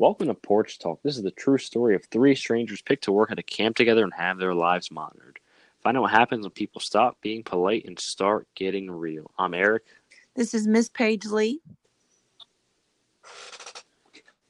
[0.00, 1.02] Welcome to Porch Talk.
[1.02, 4.02] This is the true story of three strangers picked to work at a camp together
[4.02, 5.38] and have their lives monitored.
[5.82, 9.30] Find out what happens when people stop being polite and start getting real.
[9.38, 9.82] I'm Eric.
[10.34, 11.60] This is Miss Paige Lee.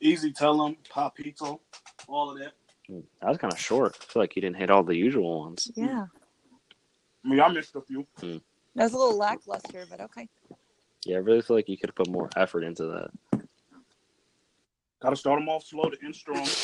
[0.01, 1.59] Easy tell them, Papito,
[2.07, 2.53] all of that.
[2.89, 3.99] That was kind of short.
[4.01, 5.69] I feel like you didn't hit all the usual ones.
[5.75, 5.87] Yeah.
[5.87, 6.09] Mm.
[7.25, 8.07] I mean, I missed a few.
[8.21, 8.37] Hmm.
[8.77, 10.29] That was a little lackluster, but okay.
[11.05, 13.40] Yeah, I really feel like you could have put more effort into that.
[15.01, 16.47] Got to start them off slow to end strong.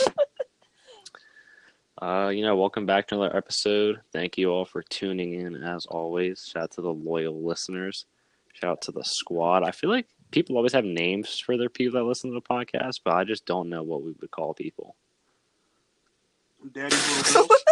[2.02, 4.02] Uh, you know, welcome back to another episode.
[4.12, 6.46] Thank you all for tuning in as always.
[6.46, 8.04] Shout out to the loyal listeners.
[8.52, 9.62] Shout out to the squad.
[9.62, 13.00] I feel like people always have names for their people that listen to the podcast,
[13.02, 14.94] but I just don't know what we would call people.
[16.70, 17.64] Daddy's little girls.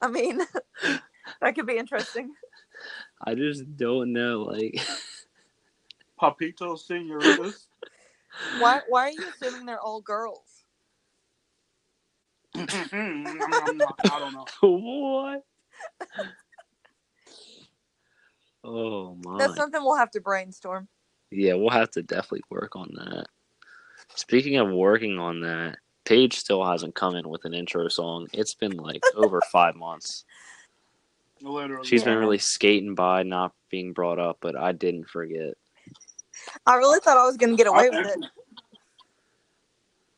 [0.00, 0.42] I mean,
[1.40, 2.34] that could be interesting.
[3.20, 4.42] I just don't know.
[4.42, 4.80] Like,
[6.22, 7.66] Papito senoritas.
[8.60, 10.64] Why why are you assuming they're all girls?
[12.54, 12.68] I'm
[13.78, 14.46] not- I don't know.
[14.60, 15.44] what?
[18.64, 19.38] oh my!
[19.38, 20.86] That's something we'll have to brainstorm.
[21.30, 23.26] Yeah, we'll have to definitely work on that.
[24.14, 28.28] Speaking of working on that, Paige still hasn't come in with an intro song.
[28.32, 30.24] It's been like over five months.
[31.40, 31.88] Literally.
[31.88, 35.54] She's been really skating by, not being brought up, but I didn't forget.
[36.66, 38.18] I really thought I was gonna get away with it.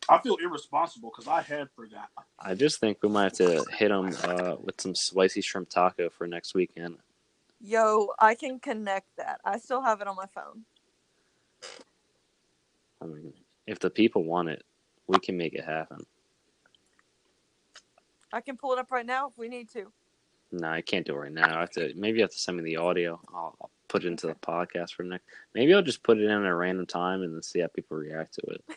[0.09, 2.11] I feel irresponsible because I had forgot.
[2.39, 6.11] I just think we might have to hit them uh, with some spicy shrimp taco
[6.11, 6.99] for next weekend.
[7.61, 9.41] Yo, I can connect that.
[9.45, 10.65] I still have it on my phone.
[13.01, 13.33] I mean,
[13.67, 14.63] if the people want it,
[15.07, 16.05] we can make it happen.
[18.33, 19.93] I can pull it up right now if we need to.
[20.53, 21.57] No, I can't do it right now.
[21.57, 21.93] I have to.
[21.97, 23.21] Maybe you have to send me the audio.
[23.33, 25.25] I'll, I'll put it into the podcast for next.
[25.55, 27.97] Maybe I'll just put it in at a random time and then see how people
[27.97, 28.65] react to it.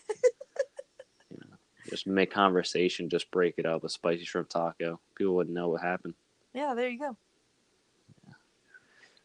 [1.31, 1.55] you know,
[1.89, 3.09] just make conversation.
[3.09, 3.83] Just break it up.
[3.83, 4.99] A spicy shrimp taco.
[5.15, 6.13] People wouldn't know what happened.
[6.53, 7.17] Yeah, there you go.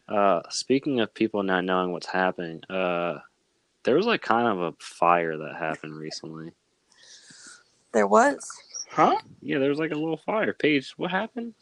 [0.08, 3.18] Uh, speaking of people not knowing what's happening, uh,
[3.84, 6.52] there was like kind of a fire that happened recently.
[7.92, 8.50] There was.
[8.88, 9.18] Huh?
[9.42, 10.54] Yeah, there was like a little fire.
[10.54, 11.52] Paige, what happened?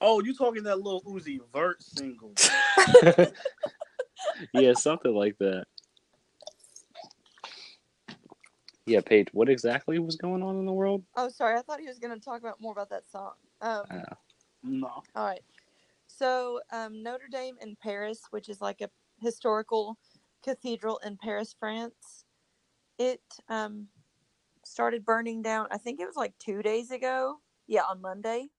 [0.00, 2.34] Oh, you talking that Lil Uzi Vert single?
[4.52, 5.64] yeah, something like that.
[8.84, 11.02] Yeah, Paige, what exactly was going on in the world?
[11.16, 11.58] Oh, sorry.
[11.58, 13.32] I thought he was gonna talk about more about that song.
[13.60, 14.14] Um, Uh,
[14.62, 15.02] No.
[15.14, 15.42] All right.
[16.06, 18.90] So, um, Notre Dame in Paris, which is like a
[19.20, 19.98] historical
[20.42, 22.24] cathedral in Paris, France,
[22.98, 23.88] it um,
[24.64, 25.66] started burning down.
[25.70, 27.40] I think it was like two days ago.
[27.66, 28.50] Yeah, on Monday.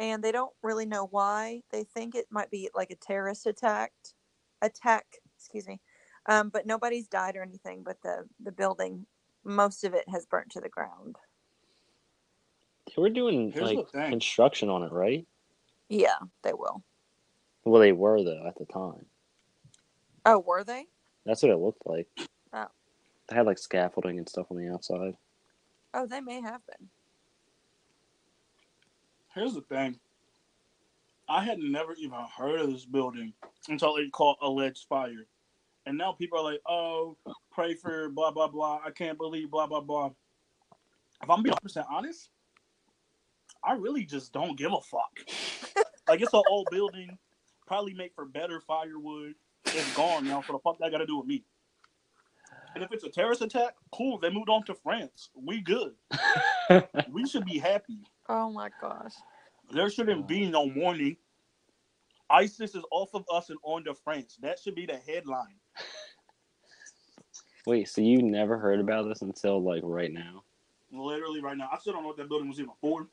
[0.00, 1.60] And they don't really know why.
[1.70, 3.92] They think it might be like a terrorist attack.
[4.62, 5.04] Attack,
[5.36, 5.78] excuse me.
[6.26, 7.82] Um, but nobody's died or anything.
[7.84, 9.04] But the the building,
[9.44, 11.16] most of it has burnt to the ground.
[12.86, 15.26] they were doing Here's like construction on it, right?
[15.90, 16.82] Yeah, they will.
[17.64, 19.04] Well, they were though at the time.
[20.24, 20.86] Oh, were they?
[21.26, 22.08] That's what it looked like.
[22.54, 22.66] Oh.
[23.28, 25.14] They had like scaffolding and stuff on the outside.
[25.92, 26.88] Oh, they may have been.
[29.34, 29.98] Here's the thing.
[31.28, 33.32] I had never even heard of this building
[33.68, 35.26] until it caught alleged fire.
[35.86, 37.16] And now people are like, oh,
[37.52, 38.80] pray for blah, blah, blah.
[38.84, 40.10] I can't believe blah, blah, blah.
[41.22, 42.30] If I'm being 100% honest,
[43.62, 45.20] I really just don't give a fuck.
[46.08, 47.16] like, it's an old building,
[47.66, 49.34] probably make for better firewood.
[49.66, 50.42] It's gone now.
[50.42, 51.44] So the fuck that got to do with me?
[52.74, 54.18] And if it's a terrorist attack, cool.
[54.18, 55.30] They moved on to France.
[55.34, 55.94] We good.
[57.10, 57.98] We should be happy.
[58.32, 59.14] Oh my gosh.
[59.72, 61.16] There shouldn't be no warning.
[62.30, 64.38] ISIS is off of us and on to France.
[64.40, 65.56] That should be the headline.
[67.66, 70.44] Wait, so you never heard about this until like right now?
[70.92, 71.68] Literally right now.
[71.72, 73.08] I still don't know what that building was even for.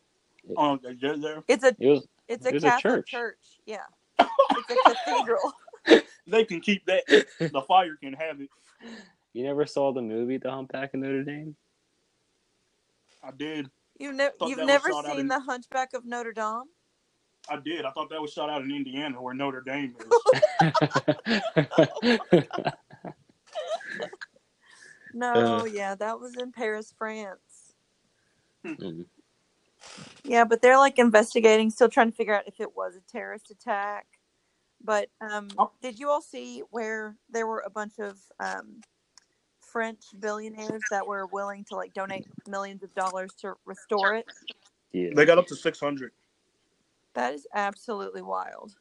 [0.55, 1.43] Oh, they did there.
[1.47, 3.09] It's a It was it's It a was a church.
[3.09, 3.59] church.
[3.65, 3.77] Yeah.
[4.19, 5.53] It's a cathedral.
[6.29, 7.03] They can keep that.
[7.39, 8.49] The fire can have it.
[9.31, 11.55] you never saw the movie The Humpback of Notre Dame?
[13.23, 13.69] I did.
[13.99, 16.63] You ne- Thought you've never seen in- the Hunchback of Notre Dame?
[17.49, 17.85] I did.
[17.85, 20.07] I thought that was shot out in Indiana where Notre Dame is.
[25.13, 25.63] No, Uh.
[25.65, 27.73] yeah, that was in Paris, France.
[28.65, 29.05] Mm.
[30.23, 33.49] Yeah, but they're like investigating, still trying to figure out if it was a terrorist
[33.49, 34.05] attack.
[34.83, 35.71] But um, Oh.
[35.81, 38.81] did you all see where there were a bunch of um,
[39.71, 44.25] French billionaires that were willing to like donate millions of dollars to restore it?
[44.91, 45.09] yeah.
[45.13, 46.11] They got up to 600.
[47.13, 48.75] That is absolutely wild.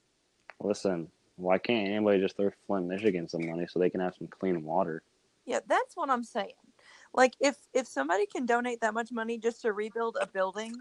[0.61, 4.29] Listen, why can't anybody just throw Flint, Michigan some money so they can have some
[4.29, 5.03] clean water?
[5.45, 6.53] Yeah, that's what I'm saying.
[7.15, 10.75] Like if if somebody can donate that much money just to rebuild a building,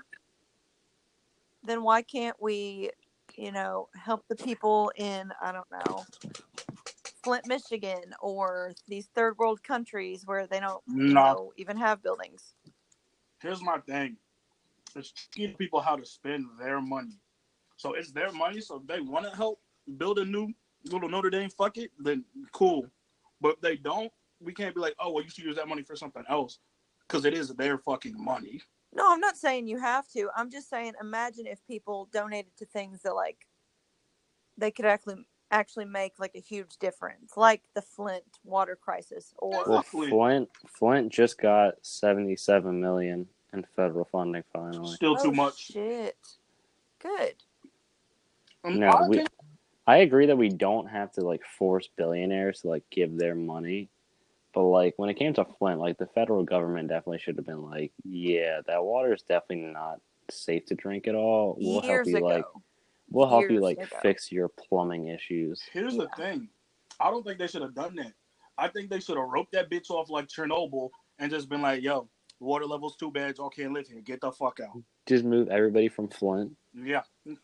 [1.63, 2.91] then why can't we,
[3.35, 6.05] you know, help the people in I don't know,
[7.25, 12.54] Flint, Michigan or these third world countries where they don't you know, even have buildings.
[13.42, 14.16] Here's my thing:
[14.95, 17.19] it's teaching people how to spend their money.
[17.77, 18.62] So it's their money.
[18.62, 19.60] So if they want to help
[19.98, 20.54] build a new
[20.86, 22.86] little Notre Dame, fuck it, then cool.
[23.42, 25.81] But if they don't, we can't be like, oh, well, you should use that money
[25.81, 26.60] for something else,
[27.07, 28.62] because it is their fucking money.
[28.94, 30.30] No, I'm not saying you have to.
[30.38, 33.48] I'm just saying imagine if people donated to things that like
[34.57, 39.65] they could actually actually make like a huge difference, like the Flint water crisis or
[39.68, 44.95] Well, Flint Flint just got seventy seven million in federal funding finally.
[44.95, 45.57] Still too Oh, much.
[45.57, 46.18] Shit.
[47.01, 47.36] Good.
[48.63, 49.25] Um, No, I we,
[49.88, 53.89] I agree that we don't have to like force billionaires to like give their money,
[54.53, 57.62] but like when it came to Flint, like the federal government definitely should have been
[57.69, 60.01] like, yeah, that water is definitely not
[60.31, 61.56] safe to drink at all.
[61.59, 62.25] We'll Years help you ago.
[62.25, 62.45] like
[63.09, 63.97] we'll help you like ago.
[64.01, 65.61] fix your plumbing issues.
[65.71, 66.49] Here's the thing.
[66.99, 68.13] I don't think they should have done that.
[68.57, 71.83] I think they should have roped that bitch off like Chernobyl and just been like,
[71.83, 72.07] yo,
[72.39, 73.37] water level's too bad.
[73.37, 74.01] Y'all can't live here.
[74.01, 74.81] Get the fuck out.
[75.05, 76.55] Just move everybody from Flint.
[76.73, 77.01] Yeah.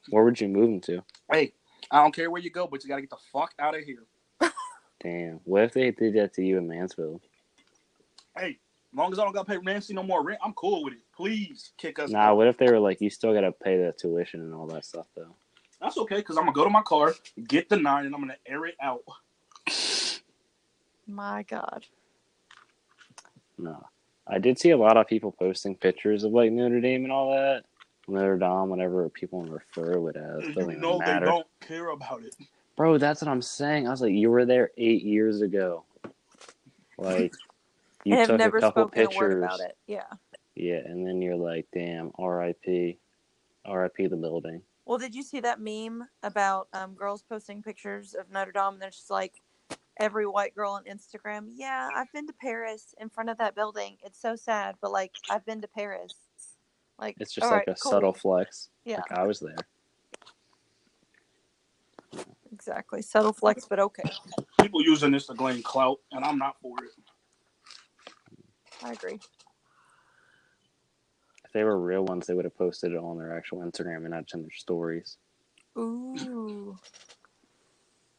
[0.10, 1.04] Where would you move them to?
[1.32, 1.54] Hey,
[1.92, 3.84] I don't care where you go, but you got to get the fuck out of
[3.84, 4.06] here.
[5.04, 5.42] Damn.
[5.44, 7.22] What if they did that to you in Mansfield?
[8.38, 8.58] Hey,
[8.94, 10.94] as long as I don't got to pay Nancy no more rent, I'm cool with
[10.94, 11.00] it.
[11.16, 12.38] Please kick us Nah, out.
[12.38, 15.08] what if they were like, you still gotta pay the tuition and all that stuff
[15.16, 15.36] though?
[15.82, 17.14] That's okay because I'm going to go to my car,
[17.48, 19.02] get the nine, and I'm going to air it out.
[21.08, 21.86] My God.
[23.58, 23.84] No.
[24.28, 27.32] I did see a lot of people posting pictures of like Notre Dame and all
[27.32, 27.64] that.
[28.08, 31.26] Notre Dame, whatever people refer to it as, doesn't You know they matter.
[31.26, 32.36] don't care about it.
[32.78, 33.88] Bro, that's what I'm saying.
[33.88, 35.84] I was like, you were there eight years ago.
[36.98, 37.34] Like,
[38.06, 39.16] you and have took never a couple pictures.
[39.16, 39.76] a word about it.
[39.88, 40.04] Yeah.
[40.56, 42.98] Yeah, and then you're like, damn, R.I.P.
[43.66, 44.08] R.I.P.
[44.08, 44.62] the building.
[44.92, 48.74] Well, did you see that meme about um, girls posting pictures of Notre Dame?
[48.74, 49.36] And there's just like
[49.98, 51.46] every white girl on Instagram.
[51.56, 53.96] Yeah, I've been to Paris in front of that building.
[54.04, 56.14] It's so sad, but like I've been to Paris.
[57.00, 57.90] Like It's just like right, a cool.
[57.90, 58.68] subtle flex.
[58.84, 59.56] Yeah, Like, I was there.
[62.52, 63.02] exactly.
[63.02, 64.04] Subtle flex, but okay.
[64.60, 66.92] People using this to gain clout, and I'm not for it.
[68.84, 69.22] I agree.
[71.52, 74.12] If they were real ones, they would have posted it on their actual Instagram and
[74.12, 75.18] not in their stories.
[75.78, 76.78] Ooh.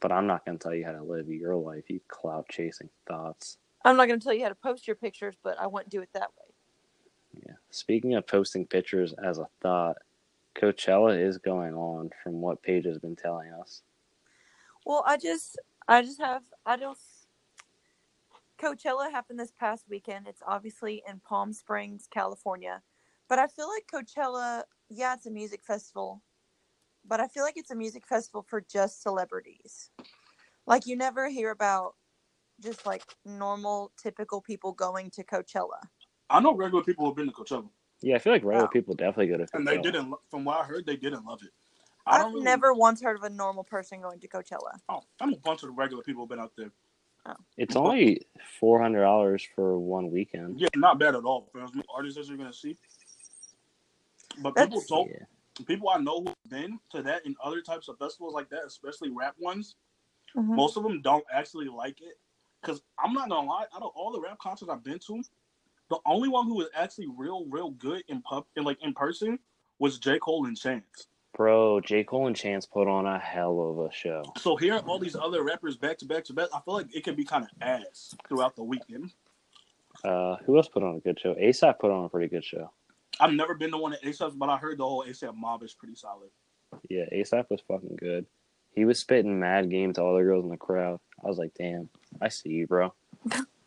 [0.01, 2.91] But I'm not going to tell you how to live your life, you clout chasing
[3.09, 3.57] thoughts.
[3.87, 6.03] I'm not going to tell you how to post your pictures, but I wouldn't do
[6.03, 7.43] it that way.
[7.47, 7.55] Yeah.
[7.71, 9.97] Speaking of posting pictures as a thought,
[10.55, 13.81] Coachella is going on from what Paige has been telling us.
[14.85, 15.59] Well, I just,
[15.89, 16.99] I just have, I don't.
[18.61, 20.29] Coachella happened this past weekend.
[20.29, 22.83] It's obviously in Palm Springs, California,
[23.33, 26.23] but I feel like Coachella, yeah, it's a music festival,
[27.03, 29.89] but I feel like it's a music festival for just celebrities.
[30.67, 31.95] Like you never hear about
[32.63, 35.81] just like normal, typical people going to Coachella.
[36.29, 37.71] I know regular people who've been to Coachella,
[38.03, 38.71] Yeah, I feel like regular Wow.
[38.71, 40.13] people definitely go to and they didn't.
[40.31, 41.53] From what I heard, they didn't love it.
[42.07, 44.79] I I've really, never once heard of a normal person going to Coachella.
[44.91, 46.71] Oh, I'm a bunch of regular people who've been out there.
[47.25, 47.37] Oh.
[47.57, 48.27] It's only
[48.61, 50.61] four hundred dollars for one weekend.
[50.61, 51.49] Yeah, not bad at all.
[51.51, 52.77] For as many artists as you're gonna see.
[54.41, 55.65] But people That's- told Yeah.
[55.67, 59.11] people I know who've been to that and other types of festivals like that, especially
[59.11, 59.77] rap ones.
[60.35, 60.57] Mhm.
[60.57, 62.19] Most of them don't actually like it.
[62.63, 65.23] Cause I'm not gonna lie, out of all the rap concerts I've been to,
[65.89, 69.39] the only one who was actually real, real good in pub in like in person
[69.79, 70.19] was J.
[70.21, 71.09] Cole and Chance.
[71.35, 72.05] Bro, J.
[72.05, 74.23] Cole and Chance put on a hell of a show.
[74.39, 77.05] So hearing all these other rappers back to back to back, I feel like it
[77.05, 79.13] can be kind of ass throughout the weekend.
[80.05, 81.35] Uh, who else put on a good show?
[81.35, 82.71] ASAP put on a pretty good show.
[83.21, 85.75] I've never been to one at ASAP, but I heard the whole ASAP mob is
[85.75, 86.31] pretty solid.
[86.89, 88.27] Yeah, ASAP was fucking good.
[88.75, 90.99] He was spitting mad game to all the girls in the crowd.
[91.23, 91.91] I was like, damn,
[92.21, 92.95] I see you, bro.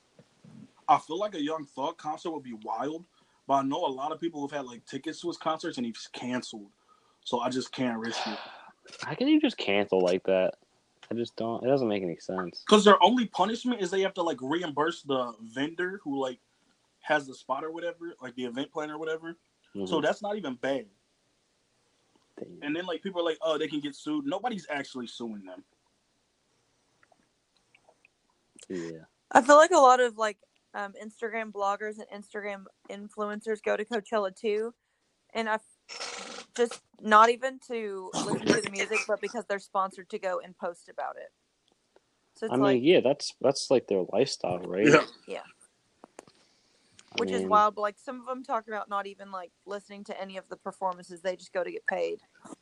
[0.87, 3.05] I feel like a Young Thug concert would be wild,
[3.47, 5.85] but I know a lot of people who've had like tickets to his concerts and
[5.85, 6.71] he's canceled.
[7.23, 8.37] So I just can't risk it.
[9.01, 10.55] How can you just cancel like that?
[11.09, 11.63] I just don't.
[11.63, 12.63] It doesn't make any sense.
[12.67, 16.39] Because their only punishment is they have to like reimburse the vendor who like
[17.05, 19.37] has the spot or whatever, like the event planner or whatever.
[19.85, 20.01] So Mhm.
[20.01, 20.89] that's not even bad.
[22.37, 22.63] Damn.
[22.63, 24.25] And then like people are like, oh, they can get sued.
[24.25, 25.63] Nobody's actually suing them.
[28.69, 29.05] yeah.
[29.31, 30.37] I feel like a lot of like
[30.73, 34.73] um, Instagram bloggers and Instagram influencers go to Coachella too,
[35.33, 35.59] and I
[36.55, 40.57] just not even to listen to the music, but because they're sponsored to go and
[40.57, 41.31] post about it.
[42.35, 44.87] So it's I mean, like, yeah, that's that's like their lifestyle, right?
[45.27, 45.41] Yeah.
[45.41, 45.54] I
[47.19, 47.75] which is wild.
[47.75, 50.57] But like some of them talk about not even like listening to any of the
[50.57, 52.19] performances; they just go to get paid.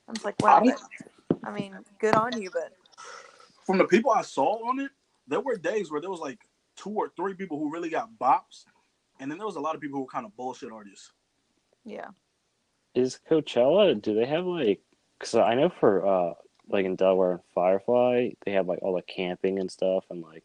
[0.08, 0.62] I'm just like, wow.
[0.62, 0.80] I- that-
[1.46, 2.72] I mean, good on you, but
[3.66, 4.92] From the people I saw on it,
[5.28, 6.40] there were days where there was like
[6.78, 8.66] two or three people who really got bops,
[9.20, 11.12] and then there was a lot of people who were kind of bullshit artists.
[11.86, 12.08] yeah.
[12.96, 14.00] Is Coachella?
[14.02, 14.82] Do they have like?
[15.20, 16.34] Because I know for uh,
[16.70, 20.44] like in Delaware and Firefly, they have like all the camping and stuff, and like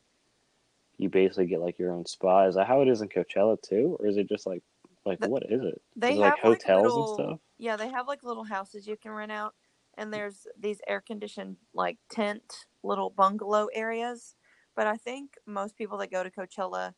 [0.99, 2.47] you basically get like your own spa.
[2.47, 4.62] Is that how it is in Coachella too, or is it just like
[5.07, 5.81] like The- what is it?
[5.97, 7.40] They is it have like hotels little, and stuff?
[7.59, 9.55] Yeah, they have like little houses you can rent out,
[9.97, 14.35] and there's these air conditioned like tent little bungalow areas.
[14.76, 16.95] But I think most people that go to Coachella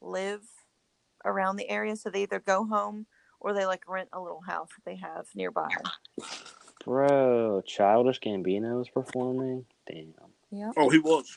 [0.00, 0.42] live
[1.24, 3.06] around the area, so they either go home
[3.40, 5.68] or they like rent a little house that they have nearby.
[6.84, 9.64] Bro, Childish Gambino is performing.
[9.86, 10.14] Damn.
[10.50, 10.72] Yeah.
[10.76, 11.36] Oh, he was.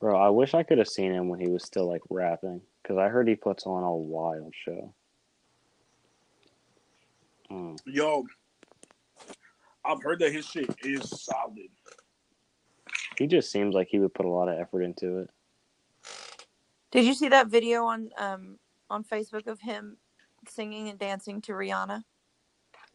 [0.00, 2.98] Bro, I wish I could have seen him when he was still like rapping, because
[2.98, 4.94] I heard he puts on a wild show.
[7.50, 7.78] Mm.
[7.86, 8.24] Yo,
[9.84, 11.68] I've heard that his shit is solid.
[13.18, 15.30] He just seems like he would put a lot of effort into it.
[16.92, 19.96] Did you see that video on um on Facebook of him
[20.46, 22.04] singing and dancing to Rihanna?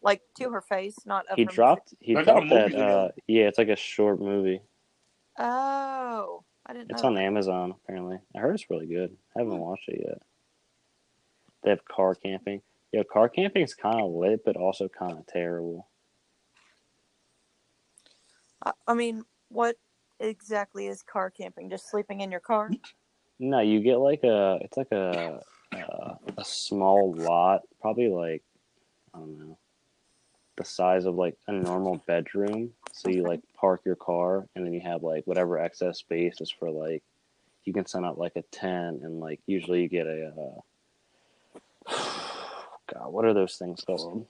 [0.02, 1.56] Like to her face, not of He her music.
[1.56, 1.94] dropped.
[2.00, 2.76] He They dropped that.
[2.76, 4.62] Uh, yeah, it's like a short movie.
[5.38, 7.10] Oh, I didn't It's know.
[7.10, 7.18] on.
[7.18, 8.20] Amazon apparently.
[8.36, 9.16] I heard it's really good.
[9.36, 10.22] I haven't watched it yet.
[11.64, 12.62] They have car camping.
[12.92, 15.88] Yeah, car camping is kind of lit, but also kind of terrible.
[18.64, 19.78] I, I mean, what
[20.20, 21.70] exactly is car camping?
[21.70, 22.70] Just sleeping in your car?
[23.40, 24.60] No, you get like a.
[24.62, 25.42] It's like a
[25.74, 28.44] uh, a small lot, probably like
[29.14, 29.58] I don't know,
[30.64, 32.72] the size of like a normal bedroom.
[32.92, 36.50] So you like park your car, and then you have like whatever excess space is
[36.52, 37.04] for like
[37.66, 40.62] you can set up like a tent, and like usually you get a.
[41.88, 41.90] Uh,
[42.94, 44.26] God, what are those things called?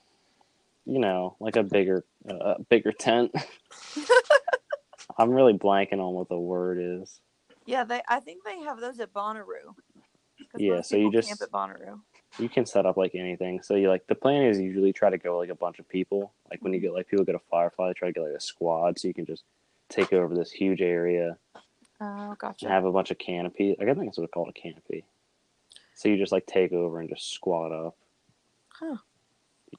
[0.86, 3.34] You know, like a bigger, uh, bigger tent.
[5.18, 7.20] I'm really blanking on what the word is.
[7.66, 8.02] Yeah, they.
[8.08, 9.75] I think they have those at Bonnaroo.
[10.58, 12.00] Yeah, so you just- camp at Bonnaroo.
[12.40, 13.62] You can set up like anything.
[13.62, 16.32] So you like the plan is usually try to go like a bunch of people.
[16.50, 18.40] Like when you get like people get a Firefly, they try to get like a
[18.42, 19.44] squad so you can just
[19.90, 21.38] take over this huge area
[22.02, 22.66] Oh, gotcha.
[22.66, 23.75] and have a bunch of canopies.
[23.80, 25.06] I think that's what it's called a canopy.
[25.96, 27.96] So you just like take over and just squat up.
[28.70, 28.98] Huh.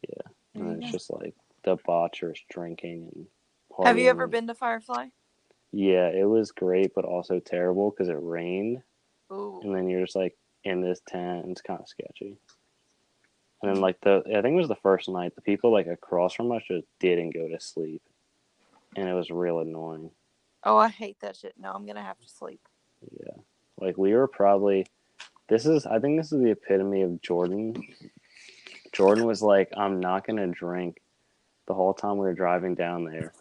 [0.09, 0.23] Yeah.
[0.55, 1.35] And it's just like
[1.67, 3.27] debaucherous drinking and
[3.87, 5.07] Have you ever been to Firefly?
[5.73, 8.83] Yeah, it was great, but also terrible because it rained.
[9.33, 9.61] Ooh.
[9.65, 12.37] and then you're just like in this tent and it's kind of sketchy.
[13.63, 16.35] And then like the i think it was the first night the people like across
[16.35, 18.03] from us just didn't go to sleep.
[18.97, 20.11] And it was real annoying.
[20.63, 21.55] Oh, I hate that shit.
[21.59, 22.61] No, I'm gonna have to sleep.
[23.11, 23.33] yeah.
[23.79, 24.87] Like we were probably
[25.49, 27.75] this is i think this is the epitome of jordan.
[28.93, 31.01] Jordan was like i'm not gonna drink
[31.67, 33.33] the whole time we were driving down there.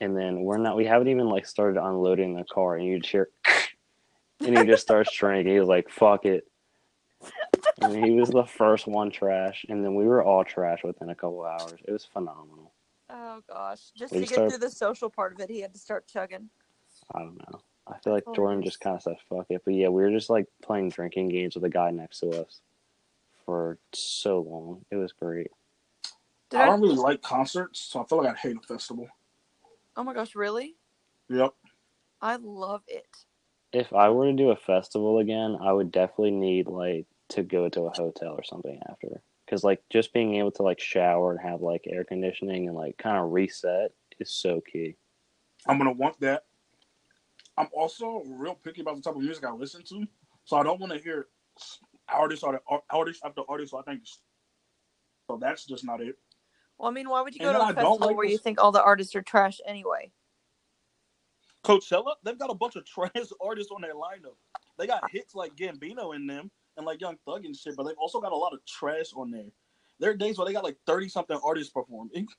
[0.00, 3.10] And then we're not we haven't even like started unloading the car and you just
[3.12, 3.28] hear
[4.40, 6.44] and he just starts drinking he was like fuck it
[7.80, 11.14] and he was the first one trash and then we were all trash within a
[11.14, 12.72] couple hours it was phenomenal
[13.10, 15.72] Oh gosh, just We to get start- through the social part of it, he had
[15.72, 16.50] to start chugging.
[17.14, 19.72] i don't know i feel like That's jordan just kind of said fuck it but
[19.74, 22.60] yeah we were just like playing drinking games with the guy next to us
[23.46, 25.50] for so long it was great
[26.50, 26.66] Did I I?
[26.66, 29.06] don't really like concerts, so I feel like I'd hate a festival.
[29.96, 30.76] Oh my gosh, really?
[31.30, 31.52] Yep.
[32.22, 33.06] I love it.
[33.72, 37.68] If I were to do a festival again, I would definitely need like to go
[37.68, 39.22] to a hotel or something after.
[39.44, 42.98] Because like just being able to like shower and have like air conditioning and like
[42.98, 44.96] kind of reset is so key.
[45.66, 46.44] I'm gonna want that.
[47.56, 50.06] I'm also real picky about the type of music I listen to,
[50.44, 51.26] so I don't want to hear
[52.08, 52.60] artist or
[52.90, 53.72] artist after artist.
[53.72, 54.02] So I think
[55.28, 55.38] so.
[55.38, 56.16] That's just not it.
[56.78, 58.16] Well, I mean, why would you go And to then a I don't festival like
[58.16, 60.12] where you think all the artists are trash anyway?
[61.68, 63.10] Coachella, they've got a bunch of trash
[63.42, 64.36] artists on their lineup.
[64.78, 67.98] They got hits like Gambino in them and like Young Thug and shit, but they've
[67.98, 69.50] also got a lot of trash on there.
[70.00, 72.26] There are days where they got like thirty something artists performing.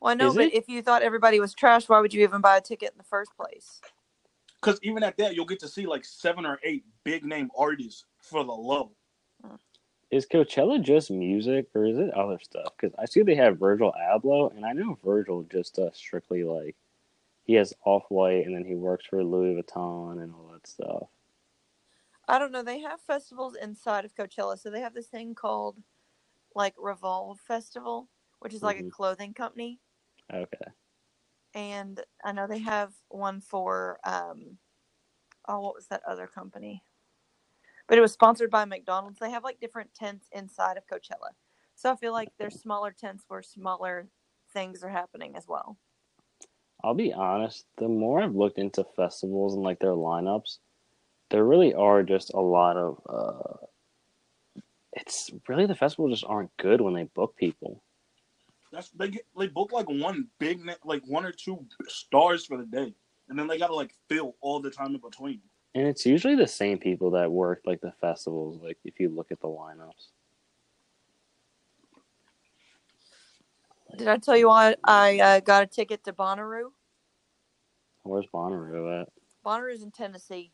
[0.00, 0.54] Well, I know, Is but it?
[0.54, 3.04] if you thought everybody was trash, why would you even buy a ticket in the
[3.04, 3.80] first place?
[4.60, 8.04] Because even at that, you'll get to see like seven or eight big name artists
[8.18, 8.92] for the low.
[10.10, 12.74] Is Coachella just music or is it other stuff?
[12.78, 16.76] Because I see they have Virgil Abloh, and I know Virgil just does strictly like
[17.44, 21.08] he has Off White, and then he works for Louis Vuitton and all that stuff.
[22.28, 22.62] I don't know.
[22.62, 25.82] They have festivals inside of Coachella, so they have this thing called
[26.54, 28.10] like Revolve Festival,
[28.40, 28.84] which is like a Mhm.
[28.84, 29.80] clothing company.
[30.32, 30.72] Okay,
[31.54, 34.58] and I know they have one for um,
[35.48, 36.84] oh, what was that other company?
[37.86, 39.18] But it was sponsored by McDonald's.
[39.18, 41.32] They have like different tents inside of Coachella.
[41.74, 44.10] So I feel like there's smaller tents where smaller
[44.52, 45.78] things are happening as well.
[46.84, 50.58] I'll be honest, the more I've looked into festivals and like their lineups,
[51.30, 53.66] there really are just a lot of uh
[54.92, 57.82] it's really the festivals just aren't good when they book people.
[58.70, 62.66] That's they get they book like one big like one or two stars for the
[62.66, 62.94] day,
[63.30, 65.40] and then they gotta like fill all the time in between.
[65.74, 69.32] And it's usually the same people that work like the festivals, like if you look
[69.32, 70.10] at the lineups.
[73.96, 76.70] Did I tell you I, I uh, got a ticket to Bonnaroo?
[78.04, 79.08] Where's Bonnaroo at?
[79.44, 80.52] Bonnaroo's in Tennessee.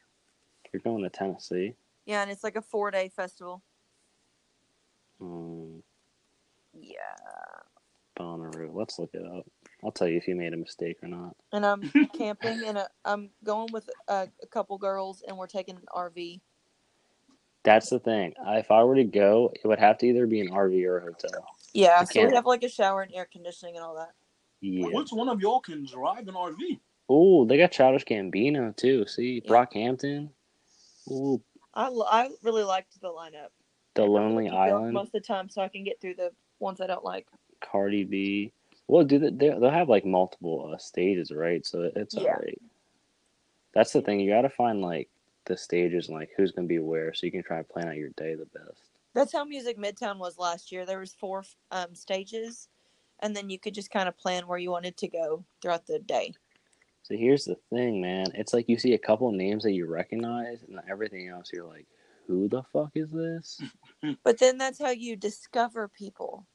[0.73, 1.75] You're going to Tennessee?
[2.07, 3.63] Yeah, and it's like a four day festival.
[5.21, 5.79] Hmm,
[6.75, 6.97] Yeah.
[8.19, 8.71] Bonnaroo.
[8.75, 9.47] Let's look it up.
[9.85, 11.37] I'll tell you if you made a mistake or not.
[11.53, 15.77] And I'm camping and uh, I'm going with a, a couple girls and we're taking
[15.77, 16.41] an RV.
[17.65, 18.35] That's the thing.
[18.47, 21.03] If I were to go, it would have to either be an RV or a
[21.03, 21.47] hotel.
[21.73, 24.13] Yeah, I so can't- we have like a shower and air conditioning and all that.
[24.61, 24.89] Yeah.
[24.93, 26.81] Which one of y'all can drive an RV?
[27.09, 29.07] Oh, they got Childish Gambino too.
[29.07, 29.51] See, Yeah.
[29.51, 30.31] Brockhampton.
[31.11, 31.43] Ooh,
[31.75, 33.49] I, I really liked the lineup.
[33.95, 34.93] The I prefer to Lonely Island.
[34.93, 37.27] Most of the time, so I can get through the ones I don't like.
[37.61, 38.53] Cardi B.
[38.87, 39.31] Well, do they?
[39.31, 41.65] they- They'll have like multiple uh, stages, right?
[41.67, 42.35] So it's Yeah.
[42.35, 42.61] alright.
[43.73, 44.21] That's the thing.
[44.21, 45.09] You got to find like
[45.47, 47.97] the stages and like who's gonna be where, so you can try and plan out
[47.97, 48.90] your day the best.
[49.15, 50.87] That's how Music Midtown was last year.
[50.87, 52.69] There was four um, stages,
[53.21, 55.99] and then you could just kind of plan where you wanted to go throughout the
[55.99, 56.33] day.
[57.03, 58.27] So here's the thing, man.
[58.35, 61.87] It's like you see a couple names that you recognize, and everything else you're like,
[62.27, 63.61] who the fuck is this?
[64.25, 66.47] But then that's how you discover people.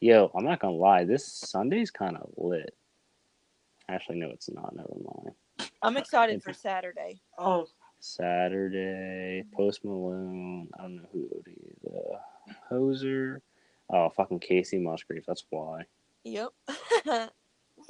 [0.00, 1.04] Yo, I'm not gonna lie.
[1.04, 2.74] This Sunday's kind of lit.
[3.88, 4.74] Actually, no, it's not.
[4.74, 5.36] Never mind.
[5.82, 7.20] I'm excited for Saturday.
[7.38, 7.66] Oh,
[8.04, 10.68] Saturday, Post Malone.
[10.78, 11.92] I don't know who it is.
[11.92, 12.18] Uh,
[12.68, 13.40] Hozier.
[13.90, 15.24] Oh, fucking Kacey Musgrave.
[15.26, 15.84] That's why.
[16.24, 16.50] Yep.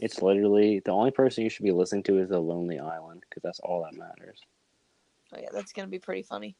[0.00, 3.44] It's literally the only person you should be listening to is the Lonely Island because
[3.44, 4.40] that's all that matters.
[5.32, 6.56] Oh yeah, that's gonna be pretty funny.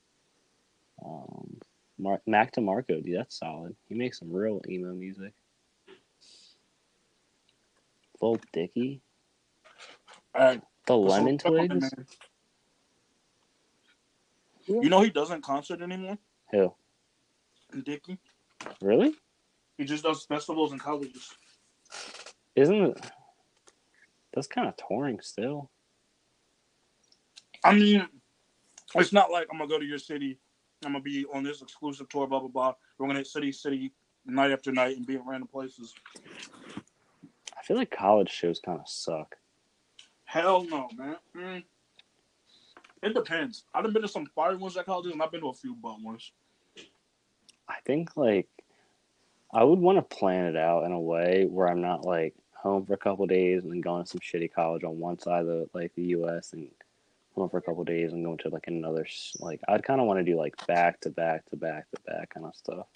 [1.05, 1.59] Um,
[1.99, 3.75] Mar- Mac DeMarco, dude, that's solid.
[3.89, 5.33] He makes some real emo music.
[8.21, 9.01] Lil Dicky,
[10.37, 10.63] alright.
[10.87, 11.91] the Lemon what's Twigs.
[14.69, 14.83] Man.
[14.83, 16.19] You know he doesn't concert anymore.
[16.51, 16.75] Who?
[17.85, 18.19] Dicky.
[18.81, 19.15] Really?
[19.77, 21.31] He just does festivals and colleges.
[22.55, 23.01] Isn't it?
[24.33, 25.71] That's kind of touring still.
[27.65, 28.07] I mean,
[28.95, 30.39] it's not like I'm gonna go to your city.
[30.85, 32.27] I'm gonna be on this exclusive tour.
[32.27, 32.75] Blah blah blah.
[32.99, 33.93] We're gonna hit city city
[34.27, 35.95] night after night and be in random places.
[37.57, 39.37] I feel like college shows kind of suck.
[40.25, 41.17] Hell no, man.
[41.37, 41.65] Mm.
[43.05, 43.65] It depends.
[43.75, 46.03] I've been to some fire ones at colleges, and I've been to a few bum
[46.03, 46.33] ones.
[47.69, 48.49] I think like
[49.53, 52.87] I would want to plan it out in a way where I'm not like home
[52.87, 55.47] for a couple days and then going to some shitty college on one side of
[55.47, 56.55] the, like the U.S.
[56.55, 56.71] and
[57.35, 59.07] home for a couple days and going to like another
[59.39, 62.33] like I'd kind of want to do like back to back to back to back
[62.33, 62.87] kind of stuff.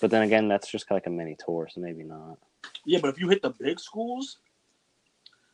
[0.00, 2.38] But then again, that's just like a mini tour, so maybe not.
[2.86, 4.38] Yeah, but if you hit the big schools,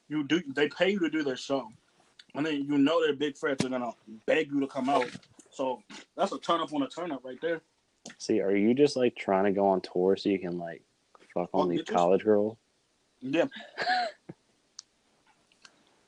[0.09, 0.43] you do.
[0.55, 1.71] They pay you to do their show,
[2.35, 3.93] and then you know their big frets are gonna
[4.27, 5.09] beg you to come out.
[5.51, 5.83] So
[6.17, 7.61] that's a turn up on a turn up right there.
[8.19, 10.83] See, are you just like trying to go on tour so you can like
[11.33, 12.57] fuck on these college girls?
[13.21, 13.47] Yeah,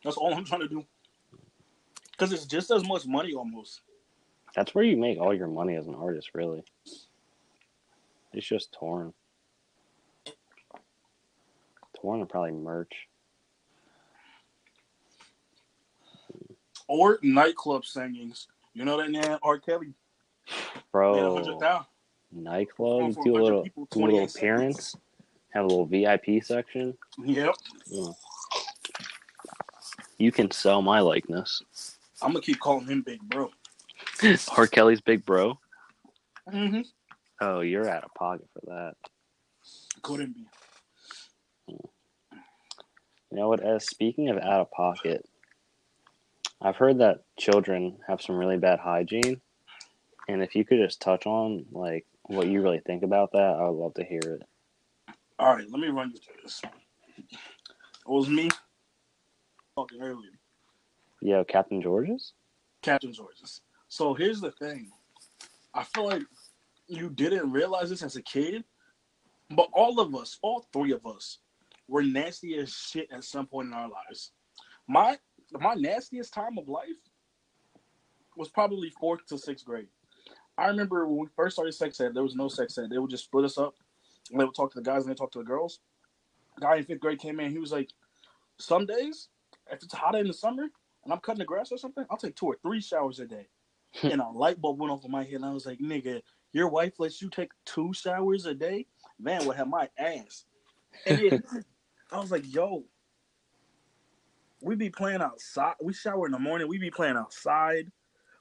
[0.04, 0.84] that's all I'm trying to do.
[2.12, 3.82] Because it's just as much money almost.
[4.54, 6.64] That's where you make all your money as an artist, really.
[8.32, 9.12] It's just touring.
[12.00, 12.92] Touring and probably merch.
[16.88, 18.46] Or nightclub singings.
[18.74, 19.58] You know that man R.
[19.58, 19.94] Kelly.
[20.92, 21.42] Bro,
[22.32, 24.36] nightclub, Going you for do a little, people, do a little 28 seconds.
[24.36, 24.96] appearance,
[25.52, 26.96] have a little VIP section.
[27.24, 27.54] Yep.
[30.18, 31.62] You can sell my likeness.
[32.22, 33.50] I'm gonna keep calling him Big Bro.
[34.56, 34.66] R.
[34.66, 35.58] Kelly's big bro.
[36.50, 36.82] Mm-hmm.
[37.40, 38.94] Oh, you're out of pocket for that.
[40.02, 40.46] Couldn't be.
[41.68, 41.78] You
[43.32, 43.60] know what?
[43.60, 45.26] As speaking of out of pocket,
[46.60, 49.40] I've heard that children have some really bad hygiene,
[50.28, 53.68] and if you could just touch on like what you really think about that, I
[53.68, 54.42] would love to hear it.
[55.38, 56.62] All right, let me run you through this.
[57.18, 57.38] It
[58.06, 58.48] was me
[59.76, 60.30] talking earlier,
[61.20, 62.32] Yo, Captain George's.
[62.82, 63.60] Captain George's.
[63.88, 64.90] So here's the thing.
[65.74, 66.22] I feel like
[66.88, 68.64] you didn't realize this as a kid,
[69.50, 71.38] but all of us, all three of us,
[71.88, 74.32] were nasty as shit at some point in our lives.
[74.88, 75.18] My
[75.52, 76.88] my nastiest time of life
[78.36, 79.88] was probably fourth to sixth grade.
[80.58, 82.90] I remember when we first started sex ed, there was no sex ed.
[82.90, 83.74] They would just split us up.
[84.30, 85.80] And they would talk to the guys and they talk to the girls.
[86.60, 87.50] guy in fifth grade came in.
[87.50, 87.90] He was like,
[88.58, 89.28] "Some days,
[89.70, 90.64] if it's hot in the summer
[91.04, 93.48] and I'm cutting the grass or something, I'll take two or three showers a day."
[94.02, 96.68] and a light bulb went off in my head, and I was like, "Nigga, your
[96.68, 98.86] wife lets you take two showers a day?
[99.18, 100.44] Man, would have my ass."
[101.06, 101.42] And then,
[102.10, 102.84] I was like, "Yo,
[104.66, 105.74] we be playing outside.
[105.80, 106.66] We shower in the morning.
[106.66, 107.90] We be playing outside.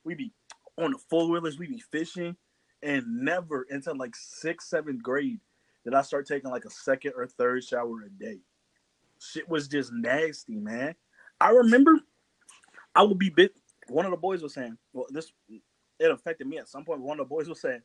[0.04, 0.32] We be
[0.78, 1.60] on the four wheelers.
[1.60, 2.36] We be fishing,
[2.82, 5.40] and never until like sixth, seventh grade
[5.84, 8.40] did I start taking like a second or third shower a day.
[9.20, 10.96] Shit was just nasty, man.
[11.40, 12.00] I remember
[12.96, 13.54] I would be bit.
[13.88, 17.20] One of the boys was saying, "Well, this it affected me at some point." One
[17.20, 17.84] of the boys was saying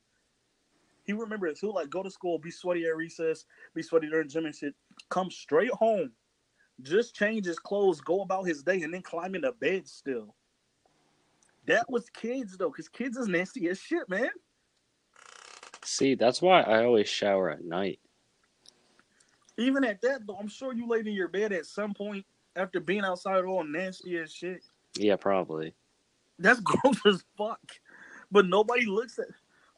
[1.04, 4.28] he remembered he would like go to school, be sweaty at recess, be sweaty during
[4.28, 4.74] gym and shit,
[5.08, 6.12] come straight home,
[6.82, 10.34] just change his clothes, go about his day, and then climb into bed still.
[11.66, 14.30] That was kids though, because kids is nasty as shit, man.
[15.84, 18.00] See, that's why I always shower at night.
[19.56, 22.24] Even at that though, I'm sure you laid in your bed at some point
[22.56, 24.62] after being outside all nasty as shit.
[24.96, 25.74] Yeah, probably.
[26.38, 27.60] That's gross as fuck.
[28.32, 29.26] But nobody looks at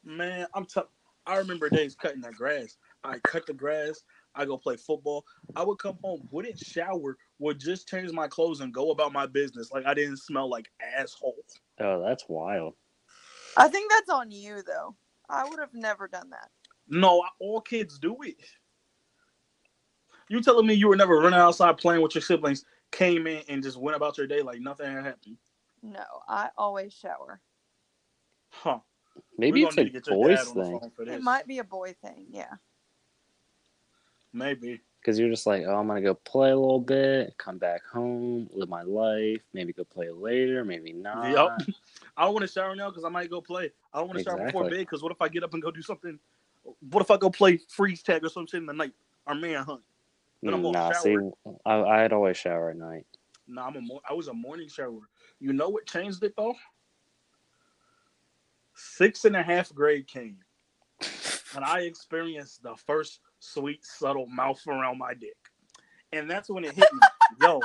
[0.03, 0.81] man, I'm t-
[1.25, 2.77] I remember days cutting that grass.
[3.03, 4.03] I cut the grass,
[4.35, 5.25] I go play football.
[5.55, 9.27] I would come home, wouldn't shower, would just change my clothes and go about my
[9.27, 9.71] business.
[9.71, 11.35] Like I didn't smell like asshole.
[11.79, 12.73] Oh, that's wild.
[13.57, 14.95] I think that's on you though.
[15.29, 16.49] I would have never done that.
[16.87, 18.37] No, all kids do it.
[20.29, 23.61] You telling me you were never running outside playing with your siblings, came in and
[23.63, 25.37] just went about your day like nothing had happened?
[25.81, 27.41] No, I always shower.
[28.51, 28.79] Huh.
[29.37, 30.79] Maybe We're it's a need to get your boys dad on the thing.
[30.79, 31.15] phone for this.
[31.15, 32.53] It might be a boy thing, yeah.
[34.33, 34.81] Maybe.
[34.99, 38.49] Because you're just like, oh, I'm gonna go play a little bit, come back home,
[38.53, 41.29] live my life, maybe go play later, maybe not.
[41.29, 41.75] Yep.
[42.17, 43.71] I don't want to shower now because I might go play.
[43.93, 45.71] I don't want to shower before bed because what if I get up and go
[45.71, 46.17] do something?
[46.89, 48.93] What if I go play freeze tag or something in the night
[49.27, 49.81] or manhunt?
[50.41, 51.17] Then I'm nah, see.
[51.65, 53.05] I, I'd always shower at night.
[53.47, 54.99] Nah, I'm a I was a morning shower.
[55.39, 56.55] You know what changed it though?
[58.75, 60.37] Six and a half grade came,
[61.55, 65.35] and I experienced the first sweet, subtle mouth around my dick,
[66.11, 66.99] and that's when it hit me.
[67.41, 67.59] Yo,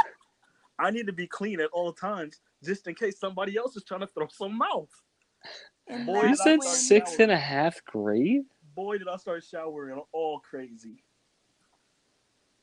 [0.79, 4.01] I need to be clean at all times, just in case somebody else is trying
[4.01, 4.91] to throw some mouth.
[5.87, 8.43] And Boy, You that's said when- six and a half grade?
[8.75, 11.03] Boy, did I start showering all crazy.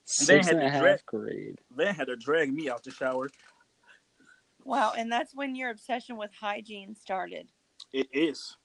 [0.05, 1.59] Six had and a half dress- grade.
[1.75, 3.29] They had to drag me out the shower.
[4.63, 7.47] Wow, and that's when your obsession with hygiene started.
[7.93, 8.55] It is.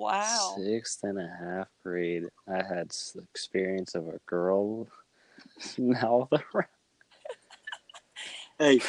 [0.00, 0.54] Wow.
[0.56, 2.24] Sixth and a half grade.
[2.48, 4.88] I had the experience of a girl
[5.78, 6.68] mouth around.
[8.58, 8.80] Hey,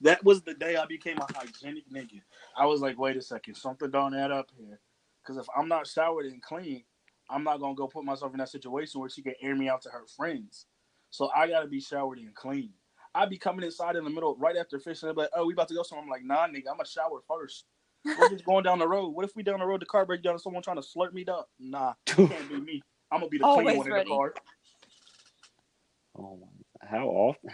[0.00, 2.22] that was the day I became a hygienic nigga.
[2.56, 4.80] I was like, wait a second, something don't add up here.
[5.22, 6.82] Because if I'm not showered and clean,
[7.30, 9.82] I'm not gonna go put myself in that situation where she can air me out
[9.82, 10.66] to her friends.
[11.10, 12.70] So I gotta be showered and clean.
[13.14, 15.06] I'd be coming inside in the middle right after fishing.
[15.06, 16.86] They'd be like, "Oh, we about to go somewhere." I'm like, "Nah, nigga, I'm gonna
[16.86, 17.66] shower first.
[18.04, 19.10] We're just going down the road.
[19.10, 21.12] What if we down the road, the car break down, and someone trying to slurp
[21.12, 21.48] me up?
[21.58, 22.82] Nah, can't be me.
[23.10, 24.10] I'm gonna be the clean Always one in ready.
[24.10, 24.34] the car.
[26.18, 26.88] Oh my!
[26.88, 27.50] How often?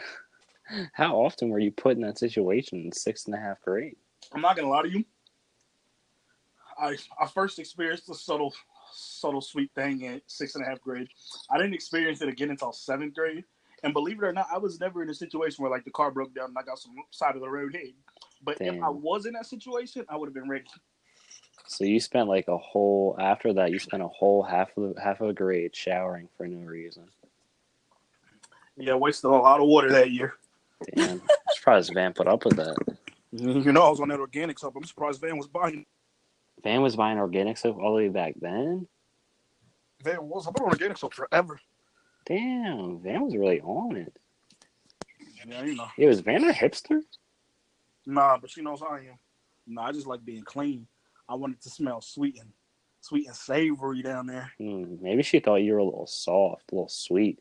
[0.93, 3.97] How often were you put in that situation in sixth and a half grade?
[4.33, 5.05] I'm not gonna lie to you.
[6.79, 8.55] I I first experienced the subtle
[8.93, 11.09] subtle sweet thing in sixth and a half grade.
[11.51, 13.45] I didn't experience it again until seventh grade.
[13.85, 16.11] And believe it or not, I was never in a situation where like the car
[16.11, 17.95] broke down and I got some side of the road hit.
[18.43, 20.65] But if I was in that situation, I would have been ready.
[21.67, 23.71] So you spent like a whole after that.
[23.71, 27.05] You spent a whole half of the, half of a grade showering for no reason.
[28.77, 30.35] Yeah, wasted a lot of water that year.
[30.95, 31.21] Damn!
[31.21, 31.21] I'm
[31.55, 32.77] surprised Van put up with that.
[33.31, 34.73] You know, I was on that organic stuff.
[34.75, 35.85] I'm surprised Van was buying.
[36.65, 38.89] Van was buying organic soap all the way back then.
[40.03, 40.47] Van was.
[40.47, 41.61] I've been on organic stuff forever.
[42.25, 44.17] Damn, Van was really on it.
[45.47, 45.89] Yeah, you know.
[45.99, 47.03] It was Van a hipster?
[48.09, 49.19] Nah, but she knows I am.
[49.67, 50.87] Nah, I just like being clean.
[51.29, 52.51] I wanted to smell sweet and
[53.03, 54.51] sweet and savory down there.
[54.59, 57.39] Hmm, maybe she thought you were a little soft, a little sweet.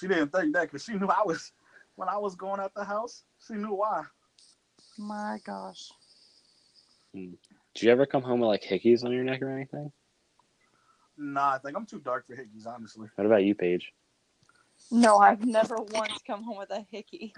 [0.00, 1.52] She didn't think that because she knew I was
[1.96, 3.24] when I was going out the house.
[3.46, 4.04] She knew why.
[4.96, 5.90] My gosh.
[7.12, 7.36] Did
[7.82, 9.92] you ever come home with like hickeys on your neck or anything?
[11.18, 13.08] Nah, I think I'm too dark for hickeys, honestly.
[13.16, 13.92] What about you, Paige?
[14.90, 17.34] No, I've never once come home with a hickey.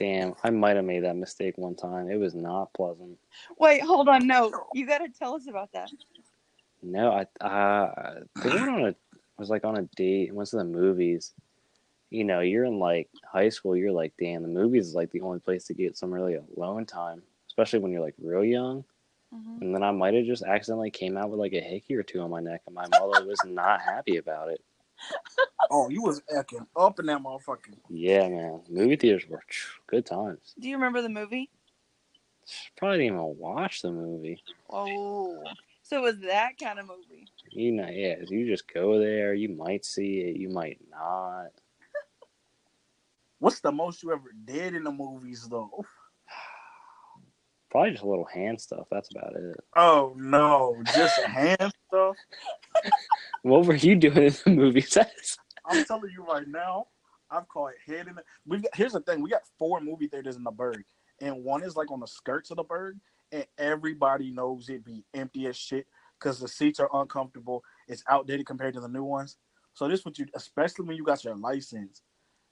[0.00, 2.10] Damn, I might have made that mistake one time.
[2.10, 3.18] It was not pleasant.
[3.58, 4.26] Wait, hold on.
[4.26, 5.90] No, you got to tell us about that.
[6.82, 8.94] No, I uh, I went on a
[9.36, 11.32] was like on a date and went to the movies,
[12.10, 15.20] you know, you're in like high school, you're like, damn, the movies is like the
[15.20, 18.84] only place to get some really alone time, especially when you're like real young.
[19.34, 19.60] Mhm.
[19.60, 22.20] And then I might have just accidentally came out with like a hickey or two
[22.20, 24.62] on my neck, and my mother was not happy about it.
[25.70, 27.74] Oh, you was acting up in that motherfucker.
[27.88, 29.42] Yeah, man, movie theaters were
[29.86, 30.54] good times.
[30.58, 31.50] Do you remember the movie?
[32.76, 34.42] Probably didn't even watch the movie.
[34.68, 35.44] Oh,
[35.82, 37.28] so it was that kind of movie.
[37.50, 39.34] You know, yeah, you just go there.
[39.34, 41.50] You might see it, you might not.
[43.38, 45.84] What's the most you ever did in the movies though?
[47.70, 48.88] Probably just a little hand stuff.
[48.90, 49.56] That's about it.
[49.76, 52.16] Oh no, just hand stuff.
[53.42, 55.38] What were you doing in the movie sets?
[55.66, 56.88] I'm telling you right now,
[57.30, 58.16] I've caught head in.
[58.16, 60.84] The, we've got, here's the thing: we got four movie theaters in the Berg,
[61.20, 62.96] and one is like on the skirts of the Berg,
[63.32, 65.86] and everybody knows it'd be empty as shit
[66.18, 67.62] because the seats are uncomfortable.
[67.88, 69.36] It's outdated compared to the new ones.
[69.74, 72.02] So this what you, especially when you got your license,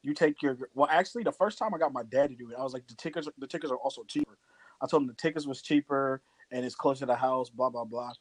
[0.03, 0.57] you take your.
[0.75, 2.87] Well, actually, the first time I got my dad to do it, I was like,
[2.87, 4.39] the tickets, the tickets are also cheaper.
[4.81, 7.51] I told him the tickets was cheaper and it's closer to the house.
[7.51, 8.13] Blah blah blah.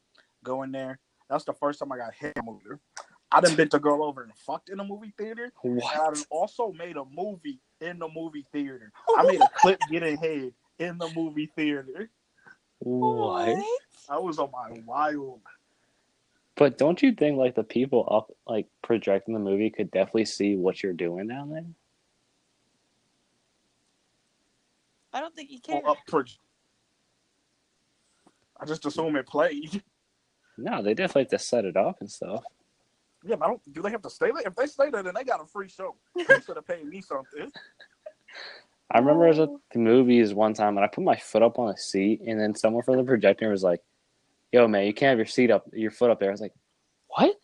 [0.43, 0.99] Go in there.
[1.29, 2.81] That's the first time I got hit in a movie.
[3.31, 5.51] I done been to girl over and fucked in a movie theater.
[5.63, 8.91] And I done also made a movie in the movie theater.
[9.17, 12.09] I made a clip getting head in the movie theater.
[12.79, 13.57] What?
[14.09, 15.41] I was on my wild.
[16.55, 20.55] But don't you think like the people up like projecting the movie could definitely see
[20.55, 21.65] what you're doing down there?
[25.13, 25.83] I don't think he cared.
[25.83, 26.23] Well, up pro-
[28.59, 29.83] I just assume it played.
[30.57, 32.43] No, they definitely have to set it up and stuff.
[33.23, 33.73] Yeah, but I don't.
[33.73, 34.43] Do they have to stay there?
[34.45, 35.95] If they stay there, then they got a free show.
[36.15, 37.51] They should have paid me something.
[38.91, 41.59] I remember I was at the movies one time and I put my foot up
[41.59, 43.81] on a seat and then someone from the projector was like,
[44.53, 46.29] Yo man, you can't have your seat up your foot up there.
[46.29, 46.53] I was like,
[47.07, 47.35] What?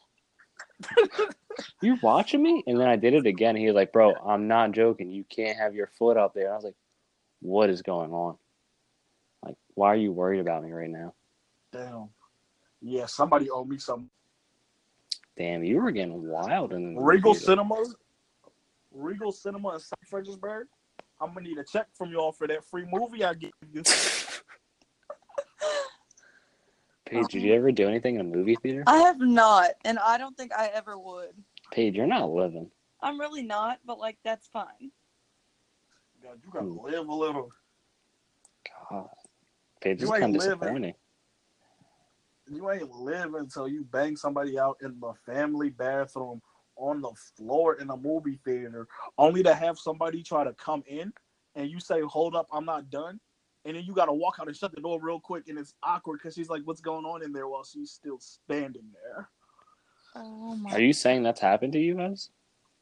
[1.82, 2.64] You're watching me?
[2.66, 3.56] And then I did it again.
[3.56, 5.12] He was like, Bro, I'm not joking.
[5.12, 6.52] You can't have your foot up there.
[6.52, 6.78] I was like,
[7.42, 8.38] What is going on?
[9.44, 11.14] Like, why are you worried about me right now?
[11.74, 12.10] Damn.
[12.84, 14.10] Yeah, somebody owed me some.
[15.38, 17.52] Damn, you were getting wild in the Regal theater.
[17.52, 17.96] Cinemas,
[18.92, 20.68] Regal Cinema in South Fredericksburg.
[21.22, 23.84] I'm gonna need a check from y'all for that free movie I gave you.
[27.06, 28.84] Paige, did you ever do anything in a movie theater?
[28.86, 31.32] I have not, and I don't think I ever would.
[31.72, 32.70] Paige, you're not living.
[33.02, 34.92] I'm really not, but like that's fine.
[36.22, 36.84] God, you gotta hmm.
[36.84, 37.50] live a little.
[38.90, 39.08] God.
[39.80, 40.94] Paige, this You is kind of disappointing.
[42.50, 46.42] You ain't live until you bang somebody out in the family bathroom
[46.76, 51.14] on the floor in a movie theater, only to have somebody try to come in
[51.56, 53.20] and you say, "Hold up, I'm not done,"
[53.64, 56.20] and then you gotta walk out and shut the door real quick, and it's awkward
[56.20, 59.30] because she's like, "What's going on in there?" while she's still standing there.
[60.16, 60.72] Oh my.
[60.72, 62.30] Are you saying that's happened to you guys?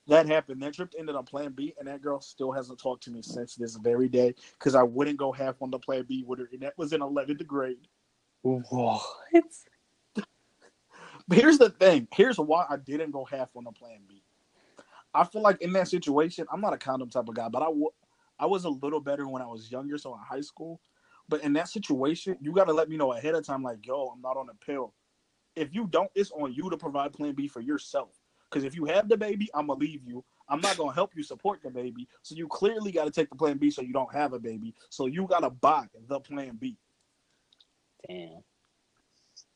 [0.07, 0.61] That happened.
[0.63, 3.55] That trip ended on Plan B, and that girl still hasn't talked to me since
[3.55, 6.61] this very day because I wouldn't go half on the Plan B with her, and
[6.61, 7.87] that was in 11th grade.
[8.41, 9.03] What?
[11.27, 12.07] But here's the thing.
[12.13, 14.21] Here's why I didn't go half on the Plan B.
[15.13, 17.69] I feel like in that situation, I'm not a condom type of guy, but I
[18.39, 20.81] I was a little better when I was younger, so in high school.
[21.29, 24.07] But in that situation, you got to let me know ahead of time, like, yo,
[24.07, 24.93] I'm not on a pill.
[25.55, 28.19] If you don't, it's on you to provide Plan B for yourself.
[28.49, 30.23] Because if you have the baby, I'm gonna leave you.
[30.49, 32.07] I'm not gonna help you support the baby.
[32.23, 34.73] So you clearly got to take the Plan B, so you don't have a baby.
[34.89, 36.77] So you got to buy the Plan B.
[38.07, 38.43] Damn.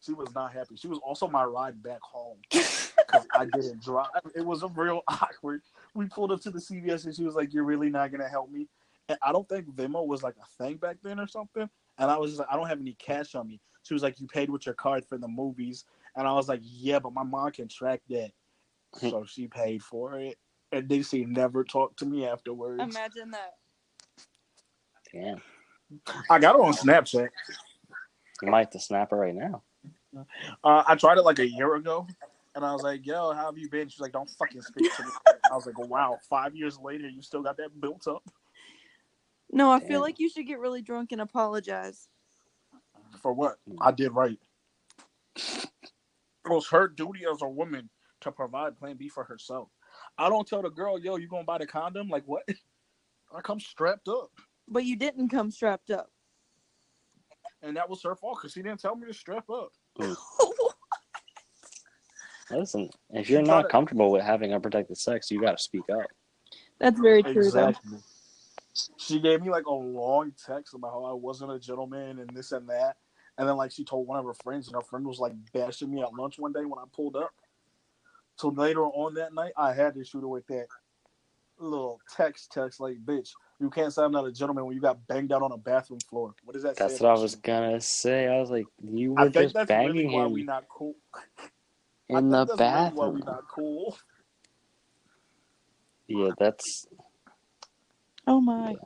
[0.02, 0.76] She was not happy.
[0.76, 4.08] She was also my ride back home because I didn't drive.
[4.36, 5.62] It was a real awkward.
[5.94, 8.52] We pulled up to the CVS and she was like, "You're really not gonna help
[8.52, 8.68] me."
[9.10, 11.70] And I don't think Venmo was like a thing back then or something.
[11.98, 14.20] And I was just like, "I don't have any cash on me." She was like,
[14.20, 17.24] "You paid with your card for the movies," and I was like, "Yeah, but my
[17.24, 18.32] mom can track that."
[19.00, 20.38] So she paid for it,
[20.72, 22.82] and then she never talked to me afterwards.
[22.82, 23.56] Imagine that.
[25.12, 25.42] Damn.
[26.30, 27.30] I got her on Snapchat.
[28.42, 29.64] You might have to snap her right now.
[30.64, 32.08] Uh, I tried it like a year ago,
[32.56, 35.04] and I was like, "Yo, how have you been?" She's like, "Don't fucking speak to
[35.04, 35.10] me."
[35.52, 38.24] I was like, "Wow, five years later, you still got that built up
[39.52, 39.88] No, I Damn.
[39.88, 42.08] feel like you should get really drunk and apologize.
[43.22, 44.40] for what I did right."
[46.46, 47.90] It was her duty as a woman
[48.22, 49.70] to provide Plan B for herself.
[50.18, 52.44] I don't tell the girl, "Yo, you gonna buy the condom?" Like what?
[53.36, 54.32] I come strapped up,
[54.68, 56.12] But you didn't come strapped up.
[57.66, 59.72] And that was her fault because she didn't tell me to strap up.
[59.98, 60.14] Hmm.
[62.52, 66.06] Listen, if you're not comfortable with having unprotected sex, you got to speak up.
[66.80, 68.00] That's very true, Exactly.
[68.98, 72.52] She gave me like a long text about how I wasn't a gentleman and this
[72.52, 72.98] and that.
[73.38, 75.92] And then like she told one of her friends, and her friend was like bashing
[75.92, 77.34] me at lunch one day when I pulled up.
[78.36, 80.68] So later on that night, I had to shoot her with that.
[81.58, 85.06] little text text like, "Bitch, you can't say I'm not a gentleman when you got
[85.08, 86.76] banged out on a bathroom floor." What does that?
[86.76, 87.40] That's say what I was you?
[87.44, 88.28] gonna say.
[88.28, 90.68] I was like, you I were think just that's banging really why him we not
[90.70, 90.96] cool.
[92.14, 93.16] I in think the that's really why bathroom.
[93.16, 93.98] we not cool.
[96.08, 96.88] Yeah, that's.
[98.28, 98.72] Oh my.
[98.72, 98.78] Yeah.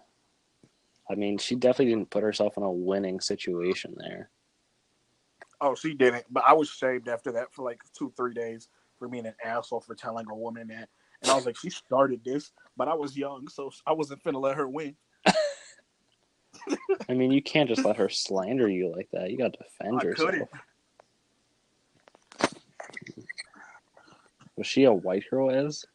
[1.10, 4.30] I mean, she definitely didn't put herself in a winning situation there.
[5.62, 9.08] Oh, she didn't, but I was shamed after that for like two, three days for
[9.08, 10.90] being an asshole for telling a woman that.
[11.22, 14.42] And I was like, she started this, but I was young, so I wasn't finna
[14.42, 14.96] let her win.
[17.10, 19.32] I mean, you can't just let her slander you like that.
[19.32, 20.30] You got to defend I yourself.
[20.30, 20.50] couldn't.
[24.56, 25.50] Was she a white girl?
[25.50, 25.86] Is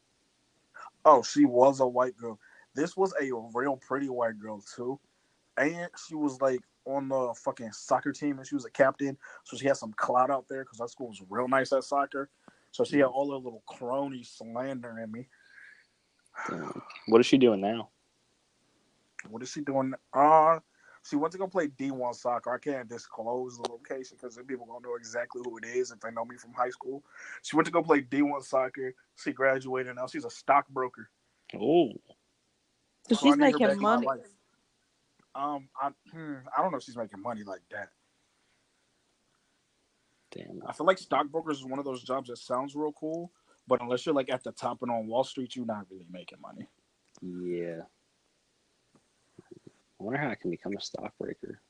[1.04, 2.38] Oh, she was a white girl.
[2.74, 4.98] This was a real pretty white girl too,
[5.58, 9.56] and she was like on the fucking soccer team, and she was a captain, so
[9.56, 12.30] she had some clout out there because our school was real nice at soccer.
[12.74, 15.28] So she had all her little cronies slandering me.
[16.50, 16.82] Damn.
[17.06, 17.90] what is she doing now?
[19.30, 19.94] What is she doing?
[20.12, 20.58] Uh
[21.08, 22.52] she went to go play D one soccer.
[22.52, 26.00] I can't disclose the location because then people gonna know exactly who it is if
[26.00, 27.04] they know me from high school.
[27.42, 28.92] She went to go play D one soccer.
[29.22, 29.94] She graduated.
[29.94, 31.08] Now she's a stockbroker.
[31.54, 31.92] Oh,
[33.08, 34.08] So So she's need her back making money.
[35.36, 37.90] Um, I, hmm, I don't know if she's making money like that.
[40.34, 40.62] Damn.
[40.66, 43.30] I feel like stockbrokers is one of those jobs that sounds real cool,
[43.66, 46.40] but unless you're like at the top and on Wall Street, you're not really making
[46.40, 46.68] money.
[47.22, 47.82] Yeah.
[50.00, 51.60] I wonder how I can become a stockbroker.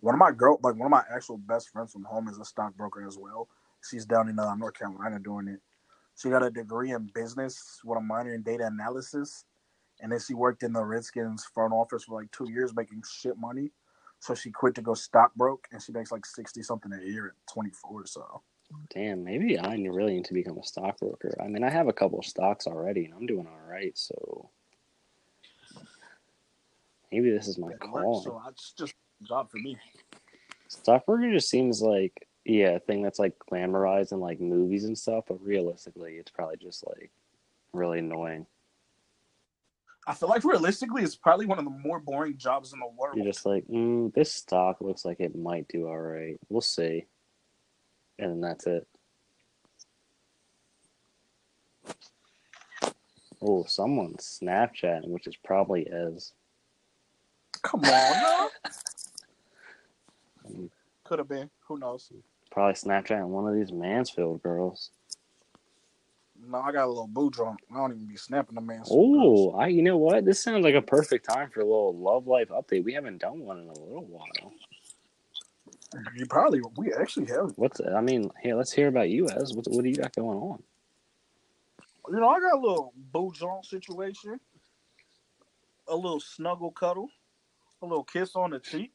[0.00, 2.44] One of my girl, like one of my actual best friends from home, is a
[2.44, 3.48] stockbroker as well.
[3.88, 5.60] She's down in uh, North Carolina doing it.
[6.16, 9.44] She got a degree in business with a minor in data analysis,
[10.00, 13.36] and then she worked in the Redskins front office for like two years, making shit
[13.36, 13.70] money.
[14.22, 17.52] So she quit to go stockbroke, and she makes like sixty something a year at
[17.52, 18.06] twenty four.
[18.06, 18.42] So
[18.94, 21.36] Damn, maybe I really need to become a stockbroker.
[21.42, 23.90] I mean, I have a couple of stocks already, and I'm doing all right.
[23.98, 24.48] So
[27.10, 28.22] maybe this is my calling.
[28.22, 29.76] So it's just a job for me.
[30.68, 35.24] Stockbroker just seems like yeah, a thing that's like glamorized in like movies and stuff,
[35.26, 37.10] but realistically, it's probably just like
[37.72, 38.46] really annoying.
[40.06, 43.16] I feel like realistically, it's probably one of the more boring jobs in the world.
[43.16, 46.38] You're just like, mm, this stock looks like it might do all right.
[46.48, 47.06] We'll see,
[48.18, 48.86] and then that's it.
[53.40, 56.32] Oh, someone's Snapchatting, which is probably Ez.
[57.62, 58.48] Come on,
[60.50, 60.70] Mm,
[61.04, 61.48] could have been.
[61.68, 62.10] Who knows?
[62.50, 64.90] Probably Snapchatting one of these Mansfield girls.
[66.48, 67.60] No, I got a little boo drunk.
[67.70, 68.82] I don't even be snapping the man.
[68.90, 70.24] Oh, I you know what?
[70.24, 72.84] This sounds like a perfect time for a little love life update.
[72.84, 74.52] We haven't done one in a little while.
[76.16, 77.52] you probably we actually have.
[77.56, 79.54] What's I mean, hey, let's hear about you, Ez.
[79.54, 80.62] What what do you got going on?
[82.10, 84.40] You know, I got a little boo drunk situation,
[85.86, 87.08] a little snuggle cuddle,
[87.80, 88.90] a little kiss on the cheek,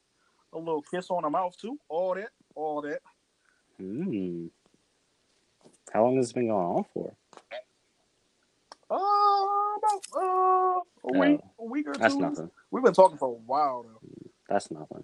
[0.52, 1.80] a little kiss on the mouth too.
[1.88, 3.00] All that, all that.
[3.78, 4.48] Hmm.
[5.94, 7.16] How long has this been going on for?
[8.90, 12.00] Uh, about uh, a week, a week or two.
[12.00, 12.50] That's nothing.
[12.72, 14.00] We've been talking for a while though,
[14.50, 15.04] That's nothing.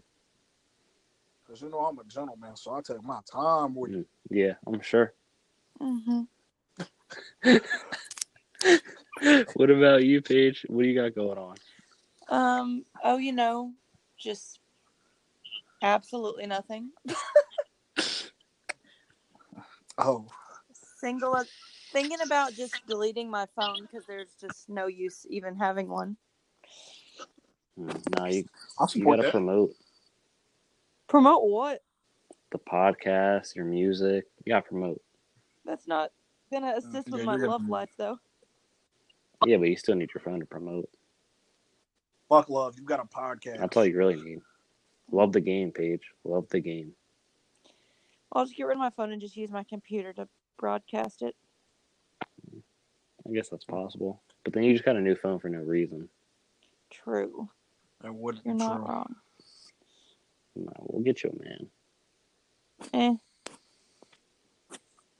[1.45, 4.07] because you know I'm a gentleman, so I take my time with it.
[4.29, 5.13] Yeah, I'm sure.
[5.81, 6.21] hmm
[9.53, 10.65] what about you, Paige?
[10.69, 11.55] What do you got going on?
[12.29, 12.85] Um.
[13.03, 13.73] Oh, you know,
[14.17, 14.59] just
[15.81, 16.91] absolutely nothing.
[19.97, 20.25] Oh,
[20.99, 21.43] Single.
[21.93, 26.17] Thinking about just deleting my phone because there's just no use even having one.
[27.77, 28.45] Hmm, No, you
[28.79, 29.31] I you support gotta that.
[29.31, 29.75] promote
[31.07, 31.83] Promote what?
[32.51, 34.25] the podcast, your music.
[34.43, 35.01] You gotta promote.
[35.65, 36.11] That's not
[36.51, 37.69] gonna assist with yeah, my love promote.
[37.69, 38.17] life though.
[39.45, 40.89] Yeah, but you still need your phone to promote.
[42.29, 43.59] Fuck love, you've got a podcast.
[43.59, 44.39] That's all you really need.
[45.11, 46.01] Love the game, Paige.
[46.23, 46.93] Love the game.
[48.31, 50.27] I'll just get rid of my phone and just use my computer to
[50.57, 51.35] broadcast it.
[53.27, 54.21] I guess that's possible.
[54.43, 56.09] But then you just got a new phone for no reason.
[56.91, 57.49] True.
[58.01, 58.85] That would You're be not true.
[58.85, 59.15] wrong.
[60.55, 61.67] No, we'll get you a man.
[62.93, 63.15] Eh.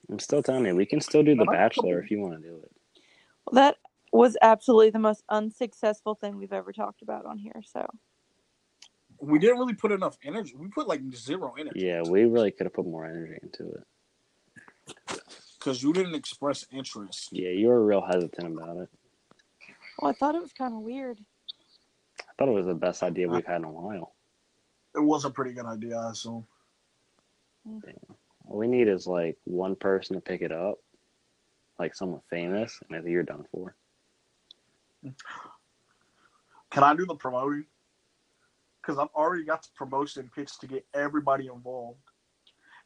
[0.10, 2.56] I'm still telling you, we can still do The Bachelor if you want to do
[2.58, 2.72] it.
[3.46, 3.78] Well, that
[4.12, 7.62] was absolutely the most unsuccessful thing we've ever talked about on here.
[7.66, 7.88] So
[9.20, 10.54] We didn't really put enough energy.
[10.56, 11.86] We put like zero energy.
[11.86, 13.84] Yeah, we really could have put more energy into it.
[15.64, 17.30] Because you didn't express interest.
[17.32, 18.90] Yeah, you were real hesitant about it.
[19.98, 21.20] well, I thought it was kind of weird.
[22.20, 24.14] I thought it was the best idea we've had in a while.
[24.94, 26.12] It was a pretty good idea, I mm.
[26.12, 26.46] assume.
[28.46, 30.80] All we need is like one person to pick it up,
[31.80, 33.74] like someone famous, and I think you're done for.
[36.72, 37.66] Can I do the promoting?
[38.82, 42.00] Because I've already got the promotion pitch to get everybody involved.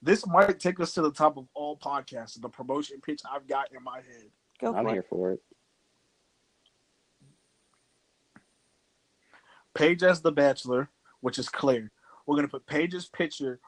[0.02, 2.40] This might take us to the top of all podcasts.
[2.40, 4.30] The promotion pitch I've got in my head.
[4.62, 5.08] Go I'm here it.
[5.10, 5.40] for it.
[9.74, 10.90] Paige as the Bachelor,
[11.22, 11.92] which is clear.
[12.26, 13.60] We're gonna put Paige's picture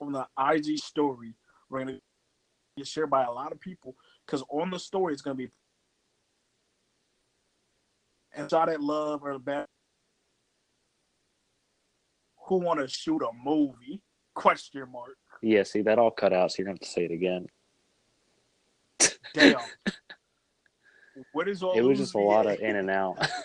[0.00, 1.34] on the IG story.
[1.68, 2.00] We're gonna
[2.76, 3.94] get shared by a lot of people
[4.26, 5.50] because on the story it's gonna be
[8.34, 9.66] and shot at love or the bad.
[12.46, 14.00] Who want to shoot a movie?
[14.34, 15.16] Question mark.
[15.42, 17.46] Yeah, see that all cut out, so you're gonna have to say it again.
[19.34, 19.60] Damn.
[21.32, 21.72] what is all?
[21.74, 23.18] It was just a lot of in and out.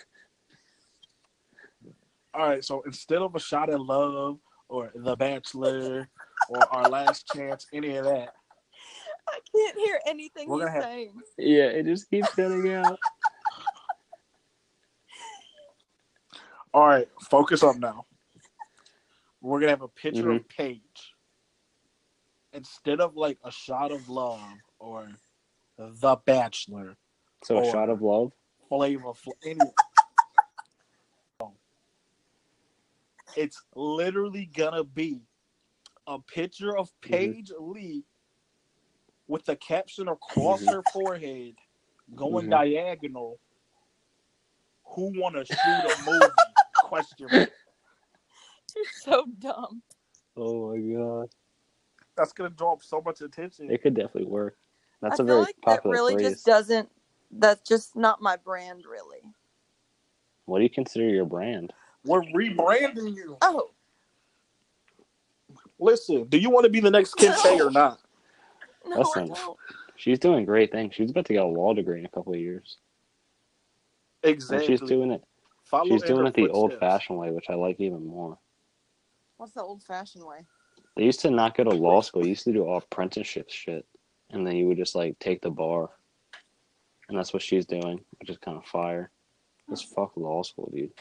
[2.35, 6.09] All right, so instead of a shot at love or The Bachelor
[6.49, 8.33] or Our Last Chance, any of that,
[9.29, 11.13] I can't hear anything We're he's have- saying.
[11.37, 12.97] yeah, it just keeps cutting out.
[16.73, 18.05] All right, focus up now.
[19.41, 20.31] We're gonna have a picture Mm-hmm.
[20.37, 21.12] of Paige
[22.53, 24.39] instead of like a shot of love
[24.79, 25.09] or
[25.77, 26.95] The Bachelor,
[27.43, 28.31] So a shot of love.
[28.69, 29.59] Flavor, Fl- any.
[33.35, 35.21] It's literally gonna be
[36.07, 37.13] a picture of Mm-hmm.
[37.13, 38.03] Paige Lee
[39.27, 40.67] with the caption across Mhm.
[40.67, 41.55] her forehead
[42.15, 42.51] going Mhm.
[42.51, 43.39] diagonal.
[44.85, 46.27] Who want to shoot a movie?
[46.83, 47.29] Question.
[47.31, 47.49] mark.
[48.75, 49.81] You're so dumb.
[50.35, 51.29] Oh my god,
[52.15, 53.71] That's gonna draw up so much attention.
[53.71, 54.57] it could definitely work.
[55.01, 56.29] That's I a feel very like that popular really phrase.
[56.31, 56.89] just doesn't.
[57.31, 59.21] That's just not my brand, really.
[60.45, 61.73] What do you consider your brand?
[62.05, 63.37] We're rebranding you.
[63.41, 63.71] Oh,
[65.79, 67.99] Listen, do you want to be the next Kim K or not?
[68.87, 69.23] no, Listen.
[69.23, 69.57] I don't.
[69.95, 70.95] She's doing great things.
[70.95, 72.77] She's about to get a law degree in a couple of years.
[74.23, 74.67] And Exactly.
[74.67, 75.23] she's doing it.
[75.63, 78.37] Follow She's doing it the old-fashioned way, which I like even more.
[79.37, 80.45] What's the old-fashioned way?
[80.95, 82.23] They used to not go to law school.
[82.23, 83.85] You used to do all apprenticeship shit,
[84.31, 85.89] and then you would just like take the bar,
[87.09, 89.09] and that's what she's doing, which is kind of fire.
[89.69, 90.91] Just fuck law school, dude.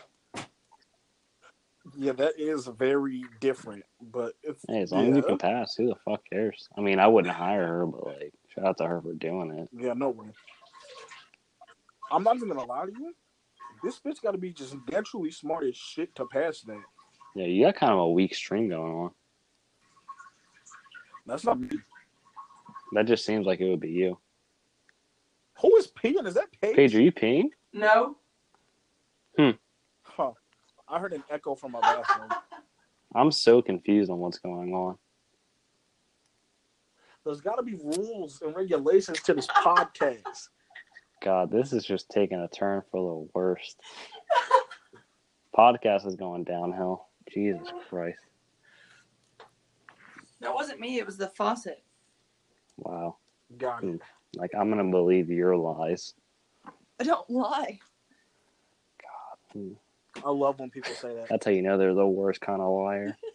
[1.97, 5.89] Yeah, that is very different, but it's Hey, as long as you can pass, who
[5.89, 6.69] the fuck cares?
[6.79, 9.69] I mean, I wouldn't hire her, but like, shout out to her for doing it.
[9.73, 10.29] Yeah, no way.
[12.11, 13.15] I'm not even gonna lie to you.
[13.83, 16.81] This bitch got to be just naturally smart as shit to pass that.
[17.35, 19.11] Yeah, you got kind of a weak stream going on.
[21.27, 21.69] That's not me.
[22.93, 24.19] That just seems like it would be you.
[25.61, 26.27] Who is peeing?
[26.27, 26.77] Is that Paige?
[26.77, 27.51] Paige, are you peeing?
[27.73, 28.17] No.
[29.39, 29.51] Hmm.
[30.03, 30.33] Huh.
[30.89, 32.29] I heard an echo from my bathroom.
[33.15, 34.99] I'm so confused on what's going on.
[37.25, 40.49] There's got to be rules and regulations to this podcast.
[41.23, 43.81] God, this is just taking a turn for the worst.
[45.57, 47.07] Podcast is going downhill.
[47.33, 48.19] Jesus Christ.
[50.43, 50.99] That wasn't me.
[50.99, 51.83] It was the faucet.
[52.77, 53.17] Wow.
[53.57, 53.87] Got it.
[53.87, 53.97] Hmm.
[54.35, 56.15] Like, I'm going to believe your lies.
[57.01, 57.79] I don't lie.
[59.55, 59.77] God.
[60.25, 61.29] I love when people say that.
[61.29, 63.17] That's how you know they're the worst kind of liar.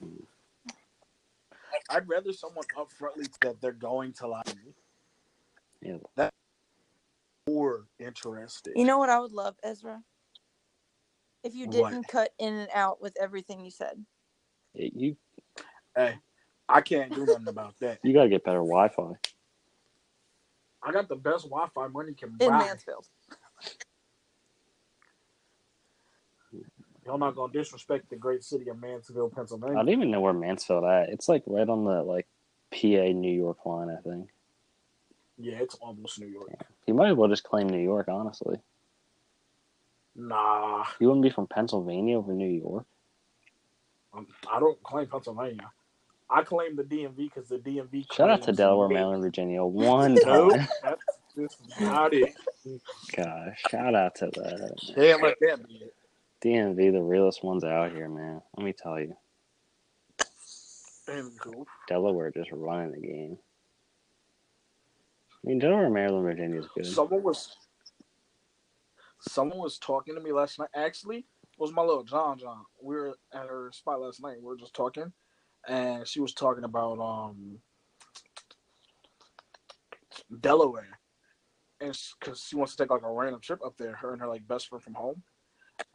[1.90, 4.74] I'd rather someone upfrontly that they're going to lie to me.
[5.82, 5.98] Yeah.
[6.16, 6.32] That
[7.48, 8.72] more interesting.
[8.76, 10.02] You know what I would love, Ezra?
[11.46, 14.04] If you didn't cut in and out with everything you said.
[14.74, 15.16] It- you
[15.94, 16.16] hey,
[16.68, 18.00] I can't do nothing about that.
[18.02, 19.12] you got to get better Wi Fi.
[20.82, 22.58] I got the best Wi-Fi money can In buy.
[22.58, 23.06] Mansfield.
[27.04, 29.76] Y'all not gonna disrespect the great city of Mansfield, Pennsylvania.
[29.76, 31.08] I don't even know where Mansfield at.
[31.10, 32.26] It's like right on the like
[32.72, 34.28] PA New York line, I think.
[35.38, 36.50] Yeah, it's almost New York.
[36.86, 38.58] You might as well just claim New York, honestly.
[40.18, 42.86] Nah, You wouldn't be from Pennsylvania over New York.
[44.14, 45.70] I'm- I don't claim Pennsylvania.
[46.30, 48.06] I claim the DMV because the DMV.
[48.12, 48.88] Shout out to Delaware.
[48.88, 49.62] Maryland, Virginia.
[49.64, 50.68] One Nope, time.
[50.82, 51.04] that's
[51.36, 52.34] just not it.
[53.14, 54.76] Gosh, shout out to that.
[54.94, 55.94] Can't let that be it.
[56.40, 58.40] DMV, the realest ones out here, man.
[58.56, 59.16] Let me tell you.
[61.08, 61.66] And cool.
[61.88, 63.38] Delaware just running the game.
[65.44, 66.86] I mean, Delaware, Maryland, Virginia is good.
[66.86, 67.54] Someone was
[69.28, 70.68] someone was talking to me last night.
[70.74, 72.64] Actually, it was my little John John.
[72.82, 74.38] We were at her spot last night.
[74.40, 75.12] We were just talking,
[75.68, 77.58] and she was talking about um
[80.40, 80.98] Delaware,
[81.80, 83.94] and because she wants to take like a random trip up there.
[83.96, 85.22] Her and her like best friend from home,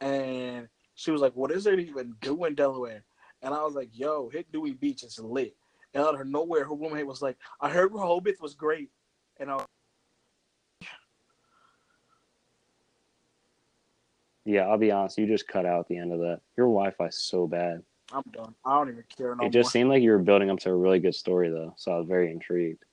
[0.00, 3.04] and she was like, "What is there to even do in Delaware?"
[3.42, 5.02] And I was like, "Yo, hit Dewey Beach.
[5.02, 5.56] It's lit."
[5.94, 8.90] And out of nowhere, her roommate was like, "I heard Rehoboth was great,"
[9.38, 9.56] and I.
[9.56, 9.66] Was,
[14.44, 15.18] Yeah, I'll be honest.
[15.18, 16.40] You just cut out at the end of that.
[16.56, 17.82] Your Wi-Fi's so bad.
[18.12, 18.54] I'm done.
[18.64, 19.70] I don't even care no it just more.
[19.70, 21.74] seemed like you were building up to a really good story, though.
[21.76, 22.84] So I was very intrigued.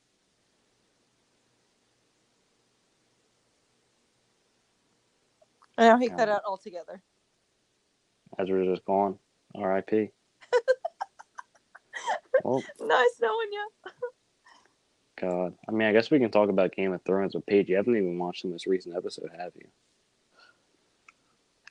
[5.78, 6.36] No, he cut Yeah.
[6.36, 7.02] out altogether.
[8.38, 9.18] As we're just going,
[9.56, 10.12] R.I.P.
[12.44, 13.70] well, Nice knowing you.
[15.18, 15.56] God.
[15.68, 17.70] I mean, I guess we can talk about Game of Thrones with Paige.
[17.70, 19.68] You haven't even watched the most recent episode, have you?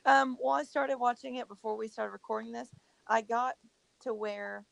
[0.09, 2.71] Um, well, I started watching it before we started recording this.
[3.07, 3.55] I got
[4.03, 4.65] to where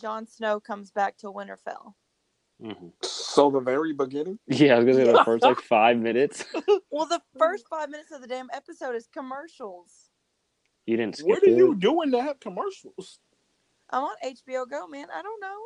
[0.00, 1.94] Jon Snow comes back to Winterfell.
[2.60, 4.38] hmm So the very beginning.
[4.48, 6.44] Yeah, I was gonna say the first like five minutes.
[6.90, 10.10] Well, the first five minutes of the damn episode is commercials.
[10.86, 11.34] You didn't skip through.
[11.34, 13.20] What are through you doing to have commercials?
[13.90, 15.08] I'm on HBO Go, man.
[15.14, 15.56] I don't know.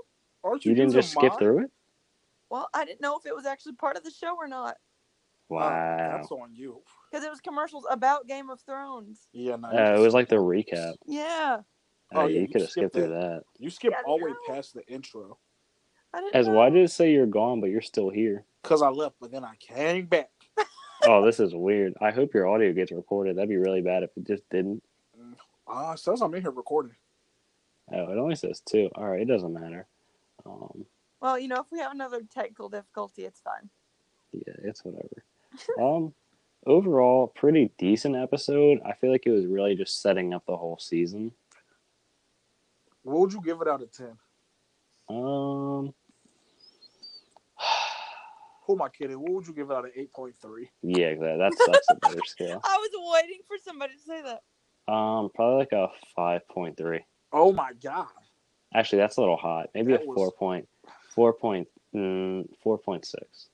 [0.45, 1.39] Aren't you, You didn't using just skip mine?
[1.39, 1.71] through it?
[2.51, 4.77] Well, I didn't know if it was actually part of the show or not
[5.51, 6.17] Oh, Wow.
[6.19, 6.83] that's on you.
[7.11, 9.29] Because it was commercials about Game of Thrones.
[9.33, 10.95] Yeah, no, Uh, it was like the recap.
[11.07, 11.59] Yeah,
[12.13, 13.43] Oh, Oh, yeah, yeah, you you could have skipped skipped through that.
[13.59, 15.39] you skipped Yeah, all the way past the intro
[16.35, 16.55] As know.
[16.55, 18.45] why did it say you're gone, but you're still here?
[18.63, 20.31] because I left, but then I came back.
[21.07, 21.95] Oh, this is weird.
[21.99, 23.37] I hope your audio gets recorded.
[23.37, 24.83] That'd be really bad if it just didn't.
[25.67, 26.95] Ah, it says I'm in here recording.
[27.91, 28.91] Oh, it only says two.
[28.95, 29.87] All right, it doesn't matter.
[30.45, 30.85] Um,
[31.23, 33.71] Well, you know, if we have another technical difficulty, it's fine.
[34.33, 35.25] yeah, it's whatever.
[35.81, 36.13] um,
[36.67, 38.81] overall, pretty decent episode.
[38.85, 41.33] I feel like it was really just setting up the whole season.
[43.03, 44.17] What would you give it out of ten?
[45.09, 45.95] Um,
[48.67, 49.19] Who am I kidding?
[49.21, 50.71] What would you give it out of eight point three?
[50.83, 52.61] yeah, that that's that's a better scale.
[52.63, 54.43] I was waiting for somebody to say that.
[54.93, 57.05] Um, probably like a five point three.
[57.33, 58.07] Oh my god!
[58.75, 59.71] Actually, that's a little hot.
[59.75, 60.69] Maybe That a was- four point,
[61.15, 63.49] four point, mm, four point six.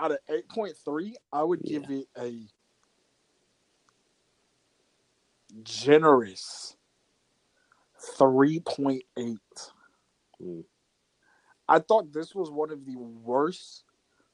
[0.00, 2.40] Out of eight point three, I would give it a
[5.62, 6.74] generous
[8.16, 9.38] three point eight.
[10.42, 10.64] Mm.
[11.68, 13.84] I thought this was one of the worst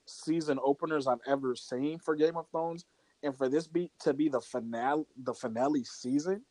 [0.07, 2.85] season openers I've ever seen for Game of Thrones,
[3.25, 6.43] and for this be to be the finale, the finale season,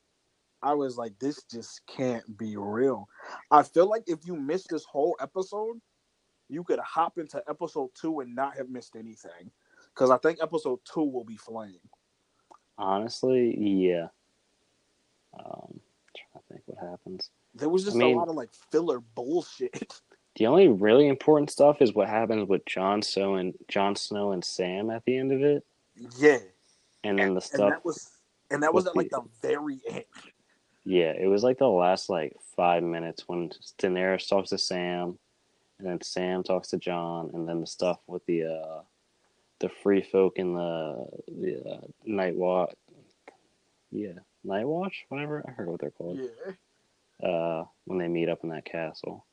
[0.62, 3.08] I was like, this just can't be real.
[3.50, 5.80] I feel like if you missed this whole episode,
[6.50, 9.52] you could hop into episode two and not have missed anything,
[9.94, 11.80] because I think episode two will be flame.
[12.78, 14.08] Honestly, yeah.
[15.40, 15.80] Um,
[16.16, 17.30] trying to think what happens.
[17.54, 20.02] There was just I mean- a lot of like filler bullshit.
[20.38, 24.44] The only really important stuff is what happens with Jon Snow and Jon Snow and
[24.44, 25.64] Sam at the end of it,
[26.18, 26.40] yeah,
[27.06, 27.70] and then the and stuff.
[27.70, 28.12] that was
[28.52, 30.04] and that was at like the- the very end.
[30.84, 35.18] Yeah, it was like the last like five minutes when Daenerys talks to Sam,
[35.80, 38.82] and then Sam talks to Jon, and then the stuff with the uh
[39.60, 42.74] the free folk in the the uh, night watch.
[43.92, 45.44] Yeah, night watch, whatever.
[45.48, 46.20] I heard what they're called.
[46.20, 47.28] Yeah.
[47.30, 49.26] Uh, when they meet up in that castle.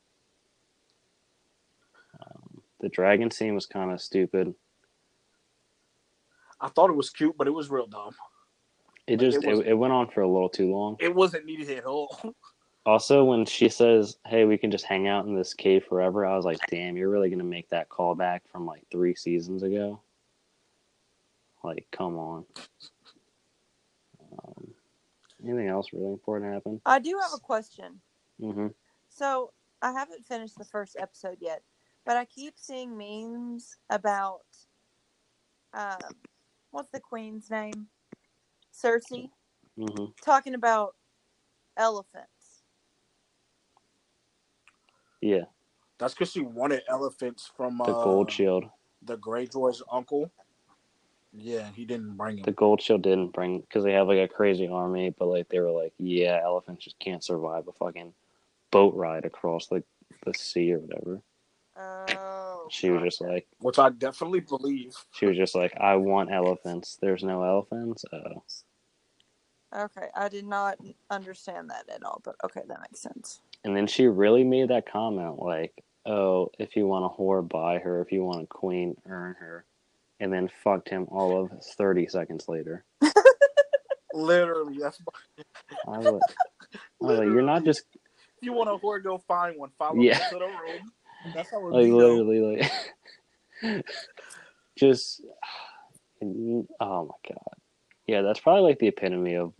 [2.20, 4.54] Um, the dragon scene was kind of stupid.
[6.60, 8.14] I thought it was cute, but it was real dumb.
[9.08, 10.96] It Like, just it it, it went on for a little too long.
[11.00, 12.16] It wasn't needed at all.
[12.84, 16.36] Also, when she says, "Hey, we can just hang out in this cave forever," I
[16.36, 20.00] was like, "Damn, you're really gonna make that callback from like three seasons ago?"
[21.62, 22.44] Like, come on.
[24.32, 24.74] Um,
[25.44, 26.80] anything else really important happen?
[26.84, 28.00] I do have a question.
[28.40, 28.68] hmm
[29.08, 31.62] So I haven't finished the first episode yet,
[32.04, 34.42] but I keep seeing memes about
[35.72, 36.00] um,
[36.72, 37.88] what's the queen's name?
[38.74, 39.30] Cersei
[39.76, 40.96] hmm talking about
[41.76, 42.31] elephants.
[45.22, 45.44] Yeah,
[45.98, 48.64] That's because she wanted elephants from the uh, gold shield.
[49.02, 50.30] the Greyjoy's uncle.
[51.32, 52.44] Yeah, he didn't bring him.
[52.44, 55.60] The gold shield didn't bring because they have like a crazy army, but like they
[55.60, 58.12] were like, yeah, elephants just can't survive a fucking
[58.70, 59.84] boat ride across like
[60.26, 61.22] the sea or whatever.
[61.78, 63.46] Oh, She was just like.
[63.60, 64.94] which I definitely believe.
[65.12, 66.98] She was just like, I want elephants.
[67.00, 68.04] There's no elephants.
[68.12, 68.42] Oh.
[69.74, 70.08] okay.
[70.14, 70.76] I did not
[71.10, 73.40] understand that at all, but okay, that makes sense.
[73.64, 75.72] And then she really made that comment like,
[76.04, 78.00] oh, if you want a whore, buy her.
[78.02, 79.64] If you want a queen, earn her.
[80.20, 82.84] And then fucked him all of 30 seconds later.
[84.14, 85.00] Literally, that's.
[85.86, 86.36] I was like,
[86.74, 89.70] I was like you're not just, If you want a whore, go find one.
[89.78, 90.18] Follow Yeah.
[90.18, 90.92] me to the room.
[91.34, 92.40] That's how it like, literally,
[93.62, 93.84] like,
[94.78, 95.22] just,
[96.22, 96.88] oh my
[97.28, 97.54] God.
[98.06, 99.52] Yeah, that's probably like the epitome of,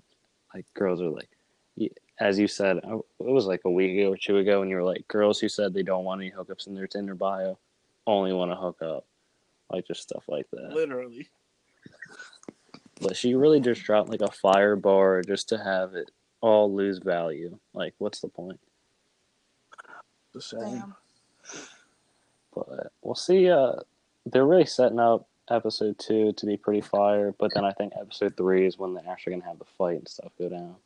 [0.55, 1.30] like, girls are like,
[2.22, 4.84] as you said, it was like a week ago or two ago, and you were
[4.84, 7.58] like, girls who said they don't want any hookups in their Tinder bio
[8.06, 9.04] only want to hook up.
[9.70, 10.72] Like, just stuff like that.
[10.72, 11.28] Literally.
[13.00, 16.98] But she really just dropped like a fire bar just to have it all lose
[16.98, 17.58] value.
[17.74, 18.60] Like, what's the point?
[20.32, 20.60] The same.
[20.60, 20.94] Damn.
[22.54, 23.50] But we'll see.
[23.50, 23.72] Uh,
[24.26, 28.36] they're really setting up episode two to be pretty fire, but then I think episode
[28.36, 30.76] three is when they're actually gonna have the fight and stuff go down.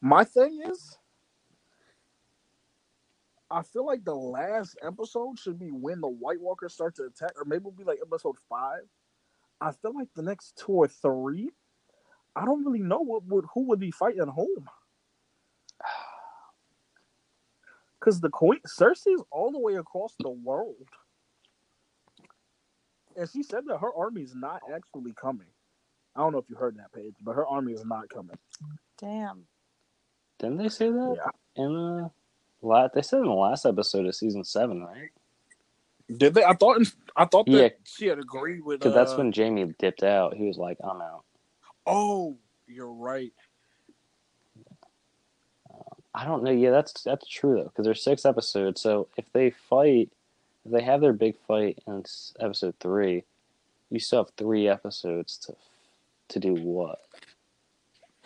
[0.00, 0.98] My thing is,
[3.50, 7.32] I feel like the last episode should be when the White Walkers start to attack,
[7.36, 8.82] or maybe it'll be like episode five.
[9.60, 11.50] I feel like the next two or three,
[12.36, 14.68] I don't really know what would who would be fighting whom.
[17.98, 20.88] Because the queen Cersei's all the way across the world,
[23.14, 25.48] and she said that her army is not actually coming.
[26.16, 28.38] I don't know if you heard that page, but her army is not coming.
[28.98, 29.44] Damn.
[30.40, 31.62] Didn't they say that Yeah.
[31.64, 32.10] in the
[32.62, 35.10] la They said in the last episode of season seven, right?
[36.16, 36.42] Did they?
[36.42, 36.82] I thought.
[37.14, 37.68] I thought that Yeah.
[37.84, 38.80] she had agreed with.
[38.80, 40.34] Because that's uh, when Jaime dipped out.
[40.34, 41.22] He was like, "I'm out."
[41.86, 42.36] Oh,
[42.66, 43.32] you're right.
[46.14, 46.50] I don't know.
[46.50, 48.80] Yeah, that's that's true though, because there's six episodes.
[48.80, 50.10] So if they fight,
[50.64, 52.04] if they have their big fight in
[52.40, 53.22] episode three,
[53.90, 55.54] you still have three episodes to
[56.28, 57.00] to do what?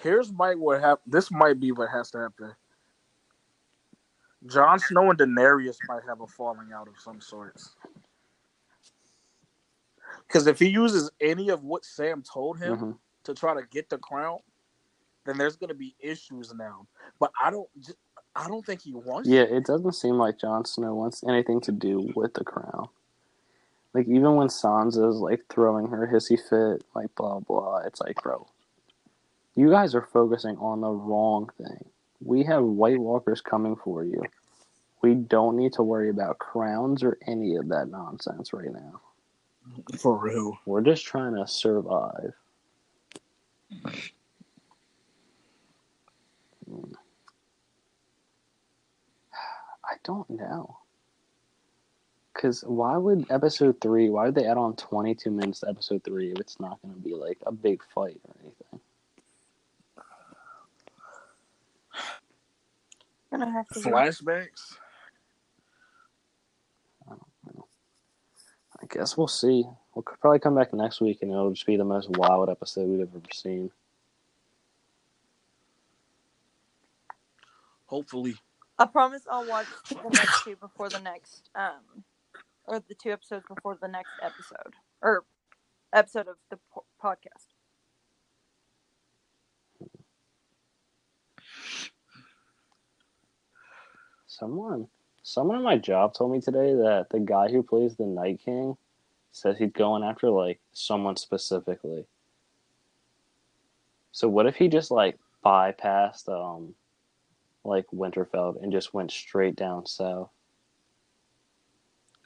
[0.05, 2.55] Here's might what hap- This might be what has to happen.
[4.47, 7.75] Jon Snow and Daenerys might have a falling out of some sorts.
[10.27, 12.99] Because if he uses any of what Sam told him Mhm.
[13.25, 14.41] to try to get the crown,
[15.25, 16.87] then there's going to be issues now.
[17.19, 17.69] But I don't.
[18.37, 19.27] I don't think he wants.
[19.29, 19.53] Yeah, it.
[19.53, 22.89] it doesn't seem like Jon Snow wants anything to do with the crown.
[23.95, 28.47] Like even when Sansa's like throwing her hissy fit, like blah blah, it's like, bro,
[29.57, 31.85] you guys are focusing on the wrong thing.
[32.21, 34.23] We have White Walkers coming for you.
[35.03, 39.01] We don't need to worry about crowns or any of that nonsense right now.
[39.99, 40.59] for real.
[40.67, 42.33] We're just trying to survive.
[49.85, 50.79] I don't know.
[52.33, 56.33] Because why would episode three, why would they add on 22 minutes to episode three
[56.33, 58.54] if it's not going to be like a big fight or anything?
[63.35, 63.81] Gonna have to.
[63.81, 64.77] Flashbacks.
[67.09, 69.65] I guess we'll see.
[69.95, 73.01] We'll probably come back next week and it'll just be the most wild episode we've
[73.01, 73.73] ever seen.
[77.87, 78.37] Hopefully.
[78.79, 82.05] I promise I'll watch the next two before the next, um,
[82.67, 85.25] or the two episodes before the next episode, or
[85.93, 87.54] episode of the po- podcast.
[94.39, 94.89] Someone,
[95.23, 98.77] someone at my job told me today that the guy who plays the Night King
[99.31, 102.05] says he's going after like someone specifically.
[104.11, 106.75] So what if he just like bypassed um
[107.63, 110.31] like Winterfell and just went straight down south?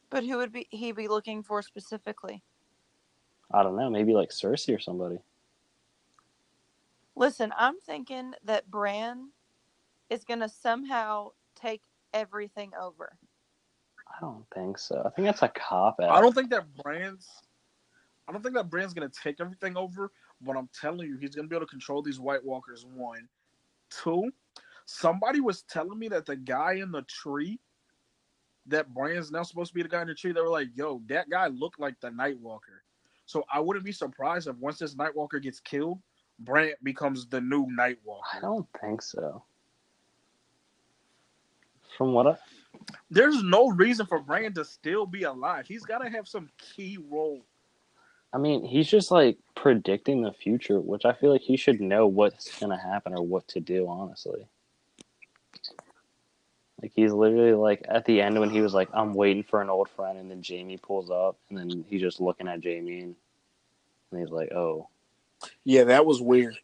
[0.09, 2.43] But who would be he be looking for specifically?
[3.51, 5.19] I don't know, maybe like Cersei or somebody.
[7.15, 9.31] Listen, I'm thinking that Bran
[10.09, 11.83] is gonna somehow take
[12.13, 13.17] everything over.
[14.09, 15.03] I don't think so.
[15.05, 16.11] I think that's a cop out.
[16.11, 17.29] I don't think that Bran's.
[18.27, 20.11] I don't think that Bran's gonna take everything over.
[20.41, 22.87] But I'm telling you, he's gonna be able to control these White Walkers.
[22.87, 23.29] One,
[23.91, 24.31] two.
[24.87, 27.61] Somebody was telling me that the guy in the tree,
[28.67, 30.33] that Bran's now supposed to be the guy in the tree.
[30.33, 32.85] They were like, "Yo, that guy looked like the Night Walker."
[33.27, 36.01] So I wouldn't be surprised if once this Night Walker gets killed,
[36.39, 38.29] Bran becomes the new Night Walker.
[38.33, 39.45] I don't think so.
[41.99, 42.37] From what I
[43.11, 45.67] There's no reason for Bran to still be alive.
[45.67, 47.43] He's got to have some key role.
[48.33, 52.07] I mean, he's just like predicting the future, which I feel like he should know
[52.07, 54.47] what's going to happen or what to do, honestly.
[56.81, 59.69] Like, he's literally like at the end when he was like, I'm waiting for an
[59.69, 63.17] old friend, and then Jaime pulls up, and then he's just looking at Jaime, and,
[64.13, 64.89] and he's like, oh.
[65.65, 66.57] Yeah, that was weird.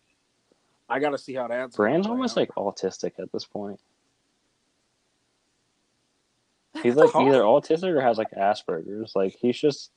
[0.89, 1.75] I got to see how that's.
[1.75, 2.43] Bran's almost out.
[2.43, 3.81] like autistic at this point.
[6.83, 9.13] He's like either autistic or has like Asperger's.
[9.15, 9.91] Like, he's just,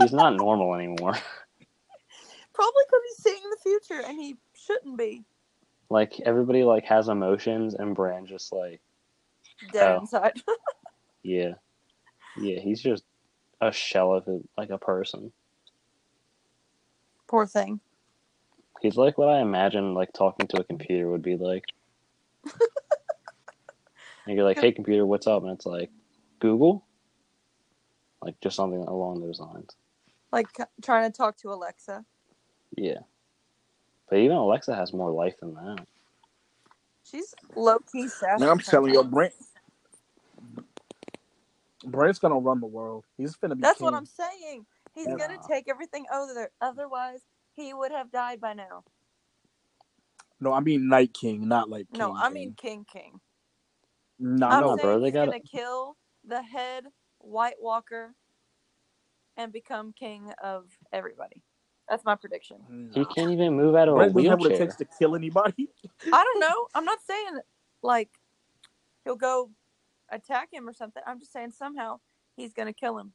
[0.00, 1.12] he's not normal anymore.
[2.54, 5.24] Probably because he's seeing the future and he shouldn't be
[5.90, 8.80] Like, everybody like has emotions, and Bran just like,
[9.72, 10.00] dead Oh.
[10.00, 10.40] inside.
[11.24, 11.52] Yeah.
[12.36, 13.04] Yeah, he's just
[13.60, 15.30] a shell of it, like a person.
[17.28, 17.78] Poor thing.
[18.80, 21.64] He's like what I imagine like talking to a computer would be like.
[24.26, 25.42] and you're like, hey computer, what's up?
[25.44, 25.90] And it's like,
[26.40, 26.86] Google?
[28.22, 29.70] Like just something along those lines.
[30.32, 30.48] like
[30.82, 32.04] trying to talk to Alexa.
[32.76, 33.00] Yeah.
[34.10, 35.86] But even Alexa has more life than that.
[37.04, 38.40] She's low key sassy.
[38.40, 39.04] Man, I'm telling you.
[39.04, 39.34] Brent.
[41.86, 43.04] Brent's gonna run the world.
[43.18, 43.62] He's gonna be.
[43.62, 43.94] That's what.
[43.94, 44.66] I'm saying.
[44.94, 45.16] He's Yeah.
[45.16, 46.50] gonna take everything over.
[46.60, 47.20] Otherwise,
[47.54, 48.84] he would have died by now.
[50.40, 51.86] No, I mean Night King, not like.
[51.94, 52.34] King, no, I King.
[52.34, 53.20] mean King King.
[54.22, 55.96] No, I'm no, saying bro, they he's gotta- gonna kill
[56.26, 56.84] the head
[57.18, 58.14] White Walker
[59.36, 61.42] and become king of everybody.
[61.88, 62.90] That's my prediction.
[62.94, 64.66] He can't even move out of a Brent doesn't have what it wheelchair.
[64.66, 65.68] takes to kill anybody.
[66.12, 66.68] I don't know.
[66.74, 67.38] I'm not saying
[67.82, 68.08] like
[69.04, 69.50] he'll go
[70.10, 71.02] attack him or something.
[71.06, 71.98] I'm just saying somehow
[72.36, 73.12] he's gonna kill him.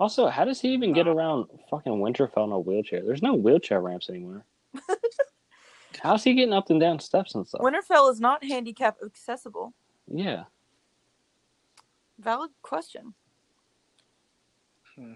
[0.00, 3.02] Also, how does he even get around fucking Winterfell in a wheelchair?
[3.04, 4.44] There's no wheelchair ramps anymore.
[6.02, 7.62] How's he getting up and down steps and stuff?
[7.62, 9.72] Winterfell is not handicap accessible.
[10.08, 10.44] Yeah.
[12.18, 13.14] Valid question.
[14.94, 15.14] Hmm.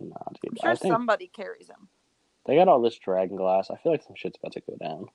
[0.00, 1.88] Nah, I'm sure I think somebody carries him.
[2.46, 3.70] they got all this dragon glass.
[3.70, 5.06] I feel like some shit's about to go down.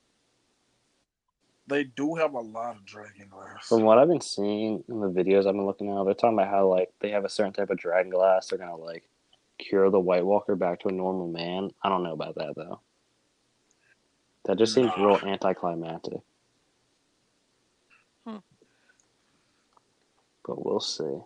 [1.67, 3.67] They do have a lot of dragon glass.
[3.67, 6.49] From what I've been seeing in the videos I've been looking at, they're talking about
[6.49, 8.47] how like they have a certain type of dragon glass.
[8.47, 9.09] They're gonna like
[9.57, 11.71] cure the White Walker back to a normal man.
[11.83, 12.79] I don't know about that though.
[14.45, 15.05] That just seems Nah.
[15.05, 16.21] real anticlimactic.
[18.27, 18.37] Hmm.
[20.45, 21.17] But we'll see.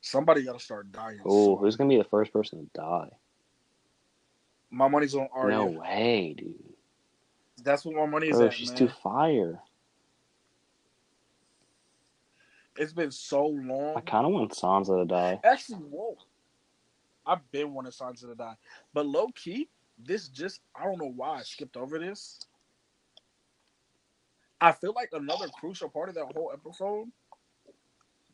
[0.00, 1.20] Somebody got to start dying.
[1.24, 3.10] Oh, who's gonna be the first person to die?
[4.70, 5.56] My money's on Arya.
[5.56, 6.54] No way, dude.
[7.62, 8.52] That's what my money is Bro, at.
[8.54, 8.78] she's man.
[8.78, 9.60] too fire.
[12.76, 13.96] It's been so long.
[13.96, 15.40] I kind of want Sansa to die.
[15.44, 16.16] Actually, whoa.
[17.26, 18.54] I've been wanting Sansa to die.
[18.94, 22.40] But low key, this just, I don't know why I skipped over this.
[24.60, 27.08] I feel like another crucial part of that whole episode,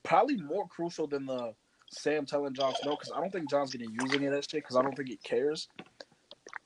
[0.02, 1.54] probably more crucial than the
[1.90, 4.48] Sam telling Jon Snow, because I don't think Jon's going to use any of that
[4.50, 5.68] shit, because I don't think he cares.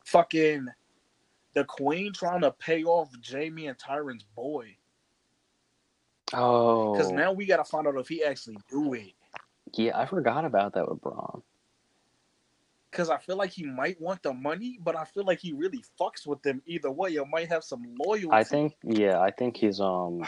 [0.04, 0.66] Fucking
[1.54, 4.76] the queen trying to pay off Jaime and Tyrion's boy.
[6.32, 9.12] Oh, Because now we got to find out if he actually do it.
[9.74, 11.42] yeah, I forgot about that with Bronn.
[12.90, 15.84] Because I feel like he might want the money, but I feel like he really
[16.00, 17.10] fucks with them either way.
[17.10, 18.28] You might have some loyalty.
[18.30, 20.24] I think, yeah, I think he's um,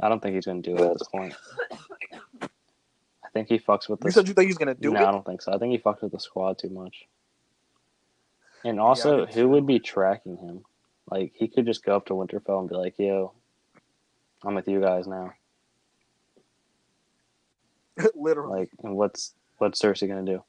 [0.00, 1.34] I don't think he's gonna do it at this point.
[2.42, 5.24] I think he fucks with you said you think he's gonna do no, I don't
[5.24, 5.52] think so.
[5.52, 7.06] I think he fucks with the squad too much.
[8.64, 10.64] And also, do who would be tracking him?
[11.10, 13.32] Like, he could just go up to Winterfell and be like, "Yo,
[14.44, 15.34] I'm with you guys now."
[18.14, 20.44] Literally, Like, and what's what's Cersei gonna do?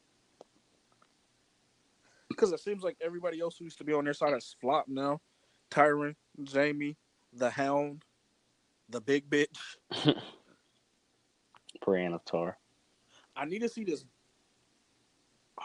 [2.34, 4.89] Because it seems like everybody else who used to be on their side has flopped
[4.89, 5.21] now.
[5.69, 6.15] Tyrion,
[6.51, 6.97] Jaime,
[7.31, 8.03] the Hound,
[8.89, 9.47] the big bitch.
[11.86, 12.55] Brienne of Tarth.
[13.36, 14.05] I need to see this.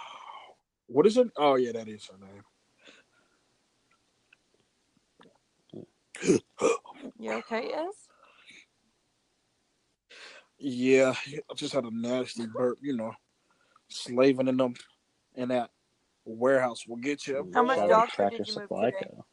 [0.91, 1.29] What is it?
[1.37, 2.43] Oh yeah, that is her name.
[7.19, 8.09] You okay, S?
[10.59, 12.79] Yeah, I just had a nasty burp.
[12.81, 13.12] You know,
[13.89, 14.73] slaving in them
[15.35, 15.71] in that
[16.33, 17.51] warehouse will get you.
[17.55, 19.11] How much Shout out dog to food Tractor did you move Supply today?
[19.11, 19.24] Co.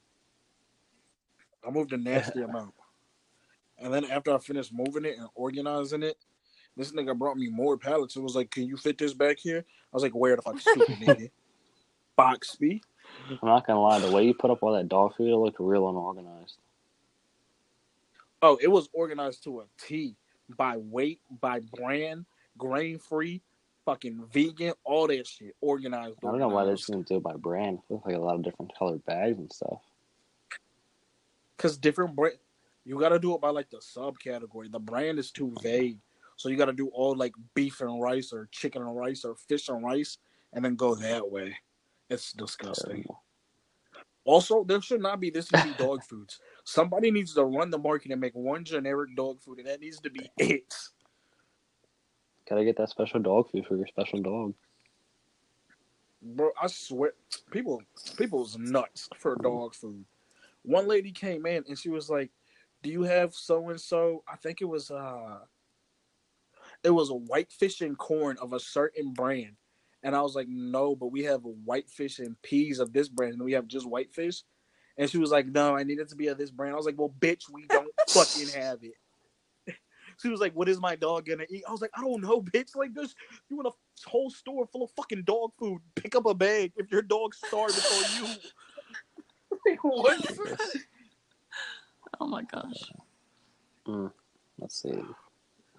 [1.67, 2.73] I moved a nasty amount.
[3.77, 6.17] And then after I finished moving it and organizing it,
[6.77, 8.15] this nigga brought me more pallets.
[8.15, 10.59] It was like, "Can you fit this back here?" I was like, "Where the fuck,
[10.59, 11.29] stupid nigga?"
[12.17, 12.81] Boxby.
[13.29, 15.59] I'm not gonna lie, the way you put up all that dog food, it looked
[15.59, 16.57] real unorganized.
[18.41, 20.15] Oh, it was organized to a T
[20.57, 22.25] by weight, by brand,
[22.57, 23.41] grain free,
[23.85, 26.17] fucking vegan, all that shit organized.
[26.23, 27.79] I don't know why they're just didn't do it by brand.
[27.89, 29.79] It looked like a lot of different colored bags and stuff.
[31.57, 32.37] Cause different brand,
[32.83, 34.71] you got to do it by like the subcategory.
[34.71, 35.99] The brand is too vague,
[36.35, 39.35] so you got to do all like beef and rice, or chicken and rice, or
[39.35, 40.17] fish and rice,
[40.53, 41.55] and then go that way.
[42.09, 43.03] It's disgusting.
[43.03, 43.23] Terrible.
[44.25, 46.39] Also, there should not be this many dog foods.
[46.63, 49.99] Somebody needs to run the market and make one generic dog food, and that needs
[50.01, 50.73] to be it.
[52.47, 54.53] Gotta get that special dog food for your special dog.
[56.21, 57.13] Bro, I swear,
[57.51, 57.81] people,
[58.17, 60.05] people's nuts for dog food.
[60.63, 62.31] One lady came in and she was like,
[62.81, 65.39] "Do you have so and so?" I think it was uh,
[66.83, 69.55] it was a whitefish and corn of a certain brand,
[70.03, 73.43] and I was like, "No, but we have whitefish and peas of this brand, and
[73.43, 74.43] we have just whitefish."
[74.97, 76.85] And she was like, "No, I need it to be of this brand." I was
[76.85, 78.95] like, "Well, bitch, we don't fucking have it."
[80.21, 82.41] She was like, "What is my dog gonna eat?" I was like, "I don't know,
[82.41, 82.75] bitch.
[82.75, 83.15] Like this,
[83.49, 83.71] you in a
[84.07, 85.81] whole store full of fucking dog food.
[85.95, 86.73] Pick up a bag.
[86.77, 88.27] If your dog's starving, it's on
[89.63, 90.37] you." what?
[92.19, 92.91] Oh my gosh.
[93.87, 94.11] Mm.
[94.59, 94.99] Let's see.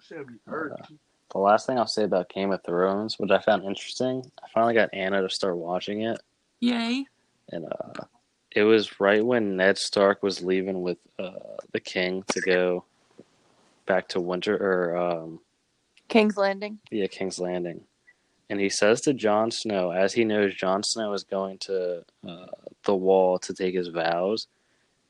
[0.01, 0.73] Should be hurt.
[1.31, 4.73] The last thing I'll say about Game of Thrones, which I found interesting, I finally
[4.73, 6.19] got Anna to start watching it,
[6.61, 7.05] Yay.
[7.49, 8.05] and uh,
[8.51, 11.31] it was right when Ned Stark was leaving with uh,
[11.73, 12.85] the King to go
[13.87, 15.39] back to Winter or um,
[16.07, 16.79] King's Landing.
[16.91, 17.81] yeah, King's Landing,
[18.49, 22.45] and he says to Jon Snow, as he knows Jon Snow is going to uh,
[22.83, 24.47] the Wall to take his vows,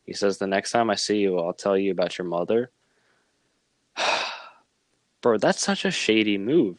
[0.05, 2.71] he says, "The next time I see you, I'll tell you about your mother."
[5.21, 6.77] Bro, that's such a shady move.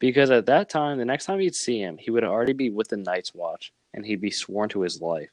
[0.00, 2.88] Because at that time, the next time you'd see him, he would already be with
[2.88, 5.28] the Night's Watch and he'd be sworn to his life.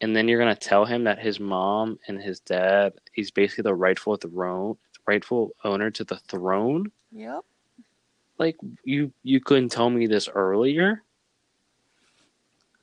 [0.00, 3.74] And then you're gonna tell him that his mom and his dad, he's basically the
[3.74, 4.76] rightful throne
[5.14, 6.90] rightful owner to the throne.
[7.10, 7.40] Yep.
[8.38, 11.02] Like you you couldn't tell me this earlier.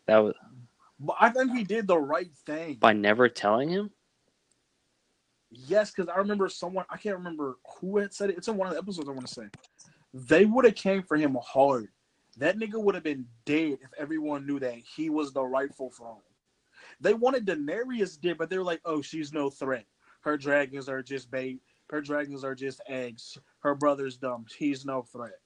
[0.08, 0.36] That was
[1.00, 2.76] But I think he did the right thing.
[2.76, 3.90] by never telling him.
[5.50, 8.38] Yes, because I remember someone I can't remember who had said it.
[8.38, 9.48] It's in one of the episodes I want to say.
[10.14, 11.88] They would have came for him hard.
[12.38, 16.22] That nigga would have been dead if everyone knew that he was the rightful throne.
[17.00, 19.86] They wanted Daenerys dead, but they were like, "Oh, she's no threat.
[20.22, 21.62] Her dragons are just bait.
[21.90, 23.38] Her dragons are just eggs.
[23.60, 24.46] Her brother's dumb.
[24.58, 25.40] He's no threat."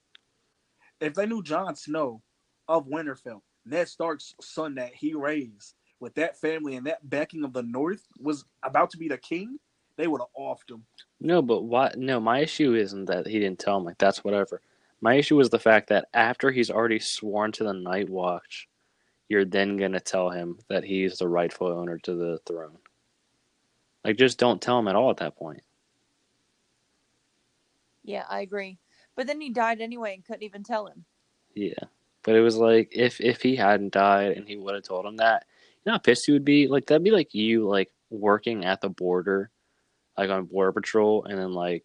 [1.00, 2.22] If they knew Jon Snow
[2.68, 7.54] of Winterfell, Ned Stark's son that he raised, with that family and that backing of
[7.54, 9.60] the North, was about to be the king,
[9.98, 10.86] they would have offed him.
[11.20, 11.92] No, but why?
[11.96, 13.84] No, my issue isn't that he didn't tell him.
[13.84, 14.62] Like that's whatever.
[15.00, 18.68] My issue was the fact that after he's already sworn to the Night Watch,
[19.30, 22.78] you're then gonna tell him that he's the rightful owner to the throne.
[24.04, 25.62] Like, just don't tell him at all at that point.
[28.04, 28.78] Yeah, I agree.
[29.16, 31.06] But then he died anyway and couldn't even tell him.
[31.54, 31.74] Yeah,
[32.24, 35.18] but it was like if if he hadn't died and he would have told him
[35.18, 35.46] that,
[35.84, 36.68] you know how pissed he would be.
[36.68, 39.52] Like that'd be like you like working at the border,
[40.18, 41.84] like on border patrol, and then like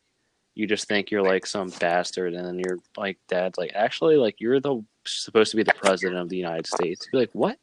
[0.55, 4.41] you just think you're like some bastard, and then your like dad's like actually like
[4.41, 7.07] you're the supposed to be the president of the United States.
[7.07, 7.59] You'd be like what?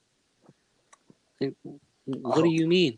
[1.40, 1.56] Like,
[2.06, 2.52] what do oh.
[2.52, 2.98] you mean?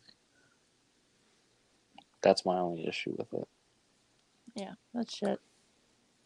[2.21, 3.47] That's my only issue with it.
[4.55, 5.39] Yeah, that's shit.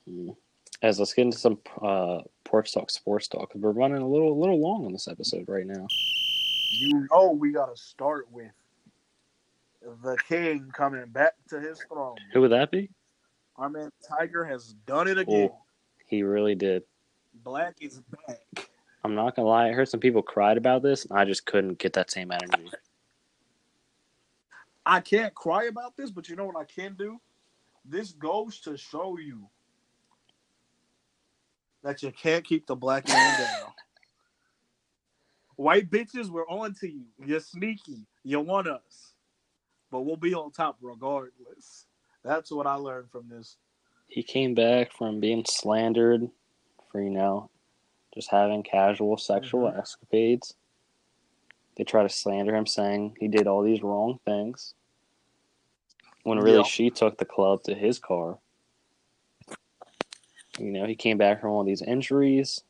[0.07, 0.35] Mm.
[0.81, 4.31] As let's get into some uh, Porch Talk, sports talk, because we're running a little,
[4.31, 5.87] a little long on this episode right now.
[6.71, 8.51] You know we gotta start with
[10.03, 12.15] the king coming back to his throne.
[12.33, 12.89] Who would that be?
[13.57, 15.49] Our man Tiger has done it again.
[16.05, 16.83] He really did.
[17.43, 18.69] Black is back.
[19.03, 19.69] I'm not gonna lie.
[19.69, 22.69] I heard some people cried about this, and I just couldn't get that same energy.
[24.85, 27.19] I can't cry about this, but you know what I can do?
[27.89, 29.49] This goes to show you
[31.83, 33.71] that you can't keep the black man down.
[35.55, 37.05] White bitches, we're on to you.
[37.25, 38.05] You're sneaky.
[38.23, 39.13] You want us.
[39.91, 41.87] But we'll be on top regardless.
[42.23, 43.57] That's what I learned from this.
[44.07, 46.29] He came back from being slandered
[46.91, 47.49] for you know
[48.13, 49.79] just having casual sexual Mhm.
[49.79, 50.55] escapades.
[51.75, 54.75] They try to slander him, saying he did all these wrong things.
[56.23, 58.37] When really she took the club to his car.
[60.59, 62.63] You know, he came back from all these injuries,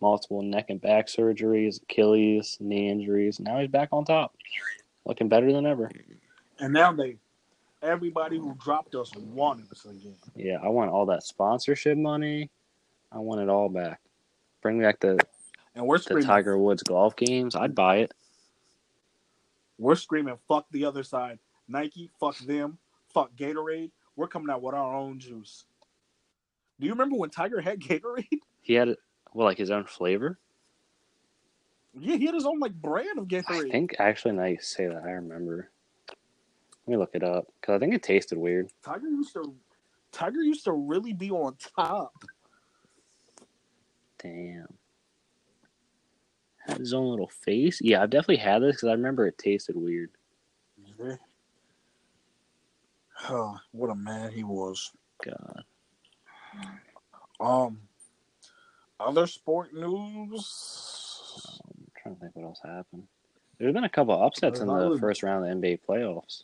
[0.00, 3.40] multiple neck and back surgeries, Achilles, knee injuries.
[3.40, 4.36] Now he's back on top,
[5.06, 5.90] looking better than ever.
[6.58, 7.16] And now they,
[7.82, 10.16] everybody who dropped us wanted us again.
[10.36, 12.50] Yeah, I want all that sponsorship money.
[13.10, 14.00] I want it all back.
[14.60, 15.18] Bring back the,
[15.74, 17.56] And we're the Tiger Woods golf games.
[17.56, 18.12] I'd buy it.
[19.78, 21.38] we're screaming, fuck the other side.
[21.68, 22.78] Nike, fuck them,
[23.12, 23.90] fuck Gatorade.
[24.16, 25.64] We're coming out with our own juice.
[26.78, 28.40] Do you remember when Tiger had Gatorade?
[28.60, 28.96] He had
[29.32, 30.38] well, like his own flavor.
[31.98, 33.66] Yeah, he had his own like brand of Gatorade.
[33.66, 35.70] I think actually, now you say that, I remember.
[36.86, 38.70] Let me look it up because I think it tasted weird.
[38.84, 39.54] Tiger used to
[40.12, 42.12] Tiger used to really be on top.
[44.18, 44.66] Damn.
[46.66, 47.80] Had his own little face.
[47.82, 50.10] Yeah, I've definitely had this because I remember it tasted weird.
[50.98, 51.16] Yeah.
[53.28, 54.90] Oh, what a man he was.
[55.24, 55.64] God.
[57.40, 57.78] Um,
[59.00, 61.60] other sport news.
[61.66, 63.04] I'm trying to think what else happened.
[63.58, 66.42] There's been a couple upsets in the first round of the NBA playoffs.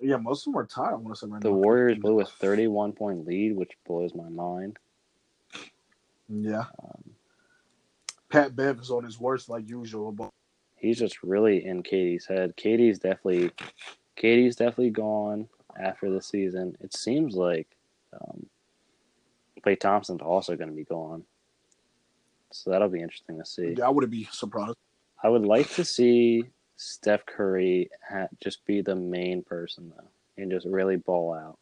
[0.00, 0.92] Yeah, most of them are tied.
[0.92, 1.56] I want to say right The now.
[1.56, 4.78] Warriors blew a 31 point lead, which blows my mind.
[6.28, 7.02] Yeah, Um,
[8.30, 10.30] Pat Bev is on his worst like usual, but
[10.76, 12.56] he's just really in KD's head.
[12.56, 13.50] KD's definitely,
[14.20, 15.48] KD's definitely gone
[15.78, 16.76] after the season.
[16.80, 17.68] It seems like
[18.12, 18.46] um,
[19.64, 21.24] Klay Thompson's also going to be gone,
[22.50, 23.74] so that'll be interesting to see.
[23.78, 24.76] yeah, I wouldn't be surprised.
[25.22, 26.44] I would like to see
[26.76, 30.08] Steph Curry ha- just be the main person though,
[30.42, 31.58] and just really ball out.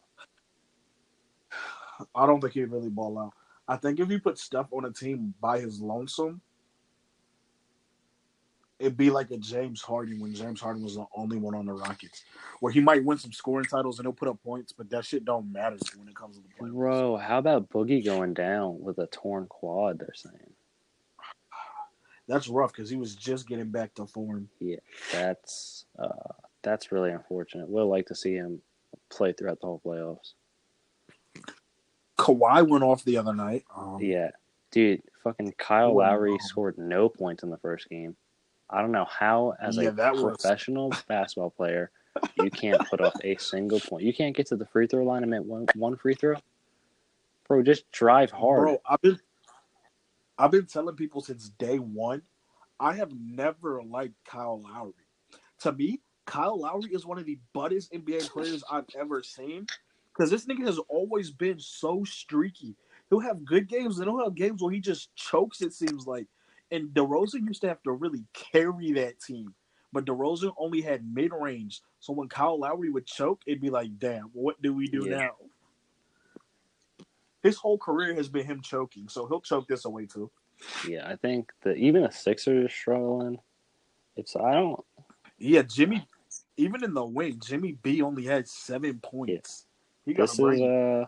[2.15, 3.33] I don't think he'd really ball out.
[3.67, 6.41] I think if you put Steph on a team by his lonesome,
[8.79, 11.73] it'd be like a James Harden when James Harden was the only one on the
[11.73, 12.23] Rockets,
[12.61, 15.25] where he might win some scoring titles and he'll put up points, but that shit
[15.25, 16.73] don't matter when it comes to the playoffs.
[16.73, 19.99] Bro, how about Boogie going down with a torn quad?
[19.99, 20.53] They're saying
[22.27, 24.49] That's rough because he was just getting back to form.
[24.59, 24.77] Yeah,
[25.11, 27.69] that's uh, that's really unfortunate.
[27.69, 28.61] We'd like to see him
[29.09, 30.33] play throughout the whole playoffs.
[32.17, 33.65] Kawhi went off the other night.
[33.75, 34.31] Um, Yeah,
[34.71, 38.15] dude, fucking Kyle Lowry scored no points in the first game.
[38.69, 41.91] I don't know how, as Yeah, a that was- professional basketball player,
[42.41, 44.03] you can't put up a single point.
[44.03, 46.35] You can't get to the free throw line and make one one free throw.
[47.47, 48.61] Bro, just drive hard.
[48.61, 49.19] Bro, I've been
[50.37, 52.21] I've been telling people since day one,
[52.79, 54.93] I have never liked Kyle Lowry.
[55.61, 59.65] To me, Kyle Lowry is one of the buttest NBA players I've ever seen.
[60.13, 62.75] Because this nigga has always been so streaky.
[63.09, 66.27] He'll have good games and he'll have games where he just chokes, it seems like.
[66.71, 69.53] And DeRozan used to have to really carry that team.
[69.91, 71.81] But DeRozan only had mid range.
[71.99, 75.17] So when Kyle Lowry would choke, it'd be like, damn, what do we do Yeah.
[75.17, 75.31] now?
[77.41, 80.29] His whole career has been him choking, so he'll choke this away too.
[80.87, 83.39] Yeah, I think that even the Sixers are struggling.
[84.17, 84.83] It's I don't
[85.37, 86.05] Yeah, Jimmy,
[86.57, 89.67] even in the wing, Jimmy B only had seven points.
[90.05, 91.05] He got this is uh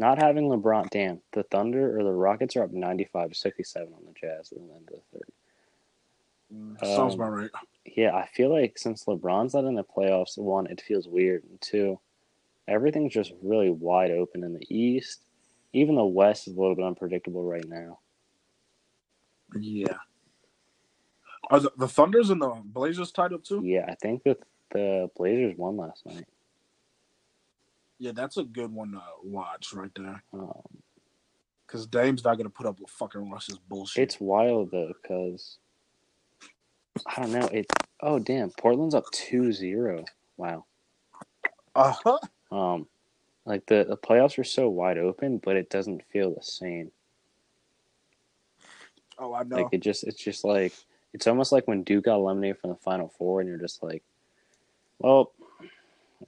[0.00, 3.62] not having LeBron damn, the Thunder or the Rockets are up ninety five to sixty
[3.62, 5.32] seven on the Jazz at the end of the third.
[6.52, 7.50] Mm, Sounds um, about right.
[7.84, 11.60] Yeah, I feel like since LeBron's not in the playoffs, one, it feels weird, and
[11.60, 12.00] two,
[12.66, 15.20] everything's just really wide open in the East.
[15.72, 18.00] Even the West is a little bit unpredictable right now.
[19.56, 19.98] Yeah.
[21.50, 23.60] Are the, the Thunders and the Blazers tied up too?
[23.62, 24.38] Yeah, I think that
[24.72, 26.24] the Blazers won last night.
[28.00, 30.22] Yeah, that's a good one to watch right there.
[30.32, 30.62] Um,
[31.66, 34.02] Because Dame's not gonna put up with fucking Russ's bullshit.
[34.02, 35.58] it's wild though, because
[37.06, 37.46] I don't know.
[37.52, 37.68] It's
[38.00, 40.04] oh damn, Portland's up 2-0.
[40.38, 40.64] Wow.
[41.74, 42.18] uh huh.
[42.50, 42.86] Um,
[43.44, 46.90] like the the playoffs are so wide open, but it doesn't feel the same.
[49.18, 49.56] Oh, I know.
[49.56, 50.72] Like it just it's just like
[51.12, 54.02] it's almost like when Duke got eliminated from the final four and you're just like
[54.98, 55.32] well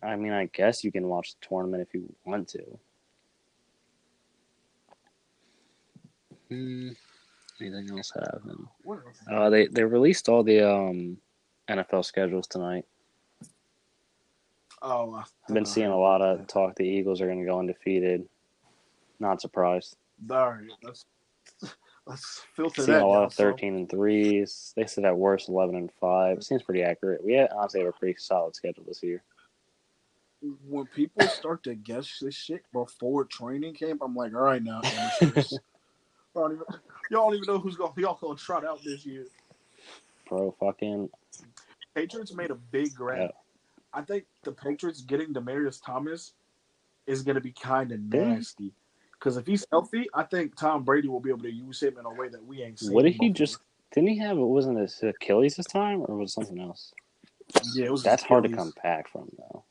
[0.02, 2.62] I mean I guess you can watch the tournament if you want to.
[6.48, 6.90] Hmm.
[7.60, 8.68] Anything else happen?
[9.30, 11.16] Uh they, they released all the um
[11.68, 12.84] NFL schedules tonight.
[14.82, 18.26] oh, I- I've been seeing a lot of talk the Eagles are gonna go undefeated.
[19.20, 19.96] Not surprised.
[20.30, 21.04] All right, let's
[22.06, 23.04] let's filter Seeing that.
[23.04, 24.74] a lot down, of so- 13 and 3s.
[24.74, 26.42] They said at worst 11 and 5.
[26.42, 27.24] Seems pretty accurate.
[27.24, 29.22] We had, honestly have a pretty solid schedule this year.
[30.68, 34.80] When people start to guess this shit before training camp, I'm like, all right now,
[35.20, 35.52] amateurs.
[36.34, 36.64] y'all, don't even,
[37.10, 39.26] y'all don't even know who's going y'all gonna trot out this year.
[40.28, 41.10] Bro, fucking.
[41.94, 43.20] Patriots made a big grab.
[43.20, 43.28] Yeah.
[43.92, 46.32] I think the Patriots getting Demaryius Thomas
[47.06, 48.72] is gonna be kind of nasty.
[49.12, 52.04] Because if he's healthy, I think Tom Brady will be able to use him in
[52.04, 52.92] a way that we ain't seen.
[52.92, 53.34] What did he before.
[53.34, 53.58] just.
[53.92, 54.36] Didn't he have.
[54.36, 54.40] It?
[54.40, 56.02] Wasn't it his Achilles this time?
[56.08, 56.92] Or was it something else?
[57.74, 58.02] Yeah, it was.
[58.02, 59.64] That's hard to come back from, though.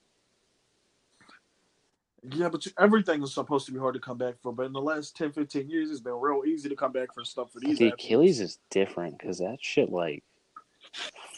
[2.23, 4.53] Yeah, but you, everything is supposed to be hard to come back for.
[4.53, 7.25] But in the last 10, 15 years, it's been real easy to come back for
[7.25, 7.79] stuff for these.
[7.79, 8.03] The athletes.
[8.05, 10.23] Achilles is different because that shit, like,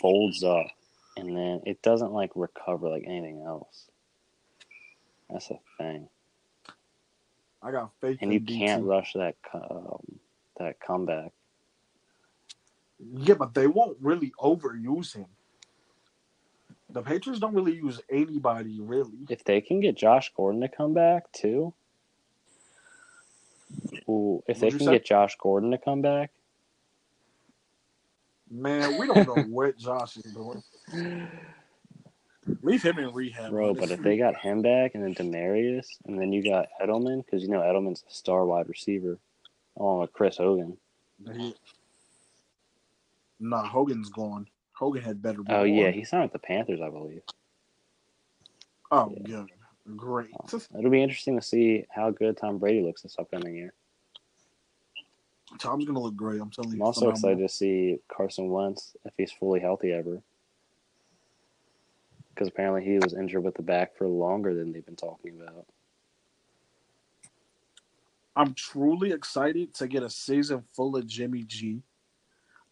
[0.01, 0.67] folds up
[1.15, 3.85] and then it doesn't, like, recover like anything else.
[5.29, 6.09] That's a thing.
[7.61, 8.17] I got faith.
[8.21, 8.87] And you can't DT.
[8.87, 10.19] rush that um,
[10.57, 11.31] that comeback.
[12.99, 15.27] Yeah, but they won't really overuse him.
[16.93, 19.25] The Patriots don't really use anybody really.
[19.27, 21.73] If they can get Josh Gordon to come back too,
[24.07, 24.93] ooh, if they What'd you can say?
[24.93, 26.31] get Josh Gordon to come back,
[28.53, 30.61] Man, we don't know what Josh is doing.
[32.61, 33.73] Leave him in rehab, bro.
[33.73, 37.41] But if they got him back and then Demaryius, and then you got Edelman, because
[37.41, 39.17] you know Edelman's a star wide receiver,
[39.77, 40.77] along with Chris Hogan.
[43.39, 44.47] Nah, Hogan's gone.
[44.83, 45.39] Hogan had better.
[45.47, 47.21] Oh yeah, he signed with the Panthers, I believe.
[48.91, 49.23] Oh, yeah.
[49.23, 49.97] good.
[49.97, 50.29] Great.
[50.53, 53.73] Um, it'll be interesting to see how good Tom Brady looks this upcoming year.
[55.57, 56.41] Tom's gonna look great.
[56.41, 56.75] I'm telling you.
[56.77, 60.21] I'm also excited to see Carson Wentz if he's fully healthy ever.
[62.33, 65.65] Because apparently he was injured with the back for longer than they've been talking about.
[68.35, 71.83] I'm truly excited to get a season full of Jimmy G.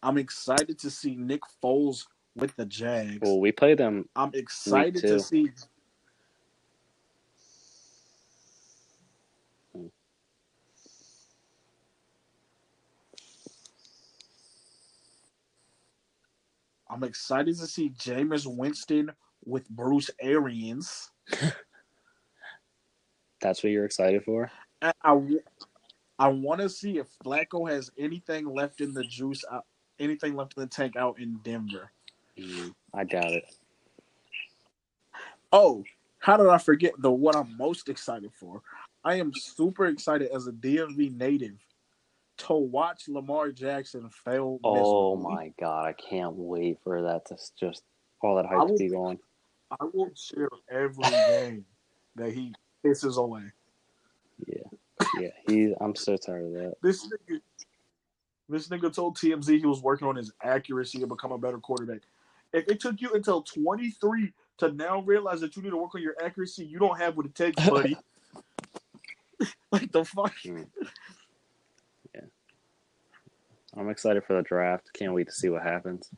[0.02, 3.20] I'm excited to see Nick Foles with the Jags.
[3.22, 4.08] Well, we play them.
[4.16, 5.48] I'm excited to see.
[16.90, 19.12] I'm excited to see Jameis Winston
[19.44, 21.10] with Bruce Arians.
[23.40, 24.50] That's what you're excited for?
[24.82, 25.18] And I,
[26.18, 29.44] I want to see if Flacco has anything left in the juice
[29.98, 31.90] anything left in the tank out in Denver.
[32.38, 33.44] Mm, I doubt it.
[35.52, 35.84] Oh,
[36.18, 38.62] how did I forget the what I'm most excited for?
[39.04, 41.58] I am super excited as a DMV native
[42.38, 44.58] to watch Lamar Jackson fail.
[44.64, 47.82] Oh my god, I can't wait for that to just
[48.22, 49.18] all that hype to be going.
[49.80, 51.64] I will cheer every game
[52.16, 53.44] that he pisses away.
[54.46, 54.62] Yeah.
[55.18, 55.28] Yeah.
[55.48, 56.74] He I'm so tired of that.
[56.82, 57.40] This nigga,
[58.52, 62.02] this nigga told TMZ he was working on his accuracy to become a better quarterback.
[62.52, 66.02] If it took you until 23 to now realize that you need to work on
[66.02, 67.96] your accuracy, you don't have what it takes, buddy.
[69.72, 70.34] like the fuck.
[70.44, 70.66] Mm.
[72.14, 72.20] Yeah.
[73.76, 74.90] I'm excited for the draft.
[74.92, 76.10] Can't wait to see what happens.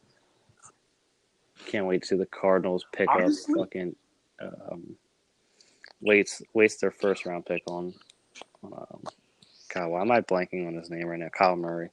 [1.66, 3.97] Can't wait to see the Cardinals pick Honestly- up fucking
[4.41, 4.97] um,
[6.01, 7.95] waits waits their first round pick on
[8.64, 9.03] um,
[9.68, 9.91] Kyle.
[9.91, 11.28] Why am I blanking on his name right now?
[11.28, 11.91] Kyle Murray.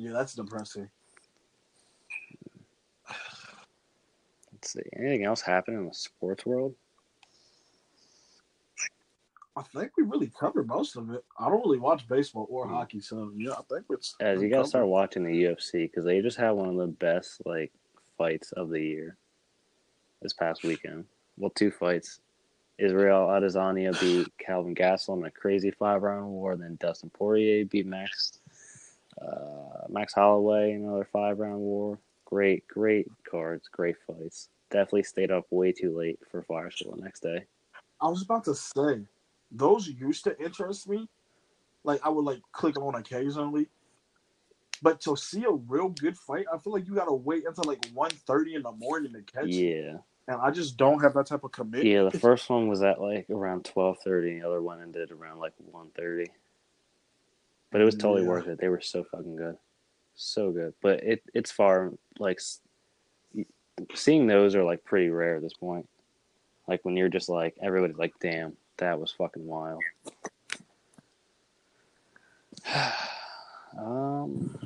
[0.00, 0.88] Yeah, that's depressing.
[4.50, 4.80] Let's see.
[4.96, 6.74] Anything else happen in the sports world?
[9.54, 11.22] I think we really covered most of it.
[11.38, 12.70] I don't really watch baseball or Mm.
[12.70, 14.16] hockey, so yeah, I think it's.
[14.20, 17.42] As you gotta start watching the UFC because they just had one of the best
[17.44, 17.70] like
[18.16, 19.18] fights of the year
[20.22, 21.04] this past weekend.
[21.36, 22.20] Well, two fights.
[22.78, 26.56] Israel Adesanya beat Kelvin Gastelum in a crazy five round war.
[26.56, 28.39] Then Dustin Poirier beat Max
[29.20, 31.98] uh, Max Holloway another five round war.
[32.24, 34.48] Great, great cards, great fights.
[34.70, 37.44] Definitely stayed up way too late for Fire School the next day.
[38.00, 39.00] I was about to say,
[39.50, 41.08] those used to interest me.
[41.82, 43.68] Like I would like click on occasionally.
[44.82, 47.80] But to see a real good fight, I feel like you gotta wait until like
[47.92, 49.50] 1.30 in the morning to catch it.
[49.50, 49.98] Yeah,
[50.28, 51.84] And I just don't have that type of commitment.
[51.84, 52.08] yeah.
[52.10, 54.38] The first one was at like around twelve thirty.
[54.38, 56.30] The other one ended around like one thirty.
[57.70, 58.28] But it was totally Yeah.
[58.28, 58.58] worth it.
[58.58, 59.56] They were so fucking good,
[60.14, 60.74] so good.
[60.80, 62.40] But it it's far like
[63.94, 65.88] seeing those are like pretty rare at this point.
[66.66, 69.82] Like when you're just like everybody's like, damn, that was fucking wild.
[73.78, 74.58] um,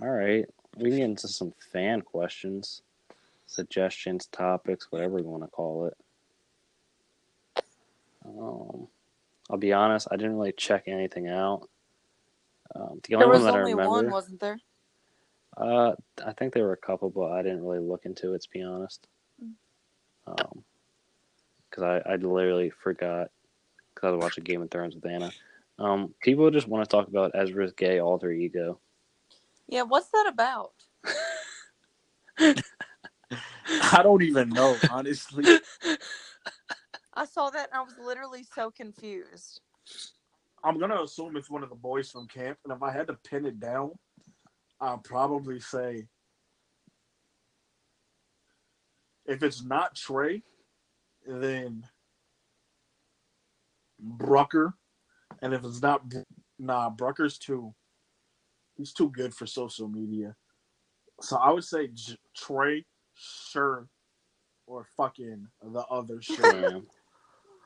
[0.00, 2.82] all right, we can get into some fan questions,
[3.46, 5.96] suggestions, topics, whatever you want to call it.
[8.24, 8.86] Um,
[9.50, 11.68] I'll be honest, I didn't really check anything out.
[12.74, 14.60] Um, the only There was one that only I remember, one, wasn't there?
[15.56, 15.92] uh,
[16.24, 18.62] I think there were a couple, but I didn't really look into it to be
[18.62, 19.06] honest.
[20.26, 20.64] Um,
[21.70, 23.30] because I, I literally forgot
[23.94, 25.30] because I was watching Game of Thrones with Anna.
[25.78, 28.78] Um, people just want to talk about Ezra's gay alter ego.
[29.68, 30.72] Yeah, what's that about?
[33.92, 35.44] I don't even know, honestly.
[37.14, 39.60] I saw that and I was literally so confused.
[40.64, 43.14] I'm gonna assume it's one of the boys from camp, and if I had to
[43.14, 43.92] pin it down,
[44.80, 46.08] I'll probably say
[49.26, 50.42] if it's not Trey,
[51.26, 51.84] then
[54.00, 54.74] Brucker,
[55.42, 56.02] and if it's not
[56.58, 57.74] nah, Brucker's too.
[58.76, 60.36] He's too good for social media,
[61.22, 63.88] so I would say J- Trey, sure,
[64.66, 66.82] or fucking the other sure.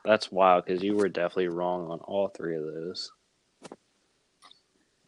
[0.05, 0.11] Damn.
[0.11, 3.11] That's wild because you were definitely wrong on all three of those.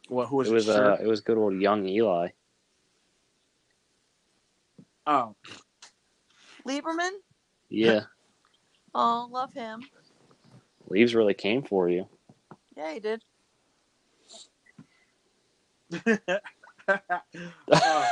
[0.09, 0.27] what?
[0.29, 0.95] Who is It was sure?
[0.95, 2.29] uh, it was good old young Eli.
[5.07, 5.35] oh,
[6.67, 7.11] Lieberman?
[7.69, 8.01] Yeah,
[8.95, 9.89] Oh, love him.
[10.89, 12.07] leaves really came for you.
[12.77, 13.21] Yeah, he did.
[17.81, 18.07] Uh,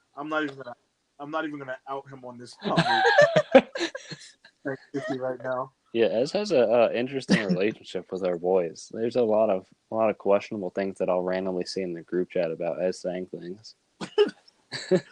[0.16, 0.74] I'm not even gonna.
[1.20, 3.06] I'm not even gonna out him on this public
[5.08, 5.72] right now.
[5.92, 8.90] Yeah, Ez has a uh, interesting relationship with our boys.
[8.92, 12.02] There's a lot of a lot of questionable things that I'll randomly see in the
[12.02, 13.74] group chat about Ez saying things.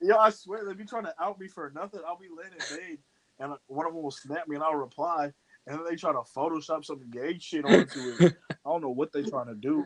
[0.00, 2.00] Yo, I swear they be trying to out me for nothing.
[2.06, 2.98] I'll be laying in bed,
[3.38, 5.30] and one of them will snap me, and I'll reply,
[5.66, 8.36] and then they try to Photoshop some gay shit onto it.
[8.50, 9.84] I don't know what they're trying to do.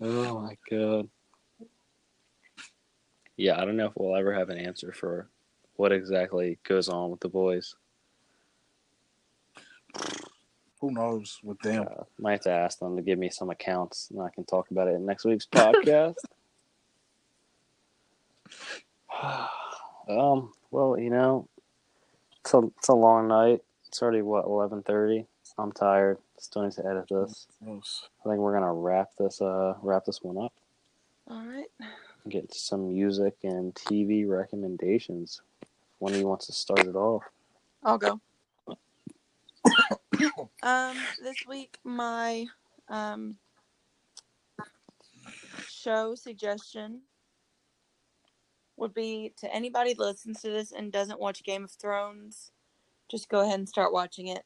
[0.00, 1.08] Oh my god.
[3.36, 5.28] Yeah, I don't know if we'll ever have an answer for
[5.76, 7.74] what exactly goes on with the boys.
[10.84, 11.86] Who knows with them?
[11.90, 14.70] Uh, might have to ask them to give me some accounts, and I can talk
[14.70, 16.16] about it in next week's podcast.
[20.10, 20.52] um.
[20.70, 21.48] Well, you know,
[22.40, 23.62] it's a it's a long night.
[23.88, 25.24] It's already what eleven thirty.
[25.56, 26.18] I'm tired.
[26.38, 27.46] Still need to edit this.
[27.66, 28.08] Yes.
[28.20, 30.52] I think we're gonna wrap this uh wrap this one up.
[31.30, 31.68] All right.
[32.28, 35.40] Get some music and TV recommendations.
[35.98, 37.22] One of you wants to start it off.
[37.82, 38.20] I'll go.
[40.62, 42.46] um, this week my
[42.88, 43.36] um
[45.68, 47.02] show suggestion
[48.76, 52.50] would be to anybody that listens to this and doesn't watch Game of Thrones,
[53.10, 54.44] just go ahead and start watching it.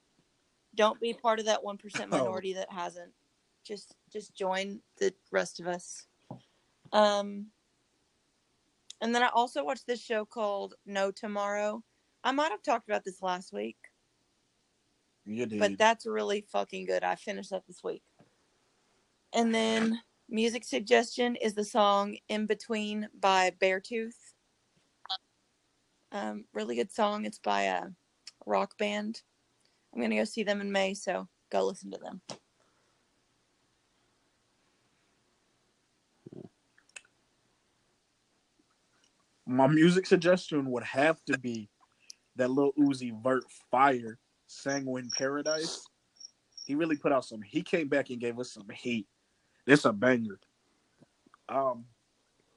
[0.74, 2.18] Don't be part of that one percent Oh.
[2.18, 3.12] minority that hasn't.
[3.64, 6.06] Just just join the rest of us.
[6.92, 7.46] Um
[9.00, 11.82] and then I also watched this show called No Tomorrow.
[12.24, 13.76] I might have talked about this last week,
[15.28, 15.58] You did.
[15.58, 17.04] but that's really fucking good.
[17.04, 18.02] I finished that this week.
[19.34, 20.00] And then
[20.30, 24.16] music suggestion is the song In Between by Beartooth.
[26.12, 27.26] Um, really good song.
[27.26, 27.82] It's by a
[28.46, 29.20] rock band.
[29.94, 32.22] I'm gonna go see them in May, so go listen to them.
[39.46, 41.68] My music suggestion would have to be
[42.36, 44.18] that Lil Uzi Vert Fire
[44.48, 45.84] Sanguine Paradise.
[46.66, 47.40] He really put out some.
[47.42, 49.06] He came back and gave us some heat.
[49.64, 50.40] This a banger.
[51.48, 51.84] Um,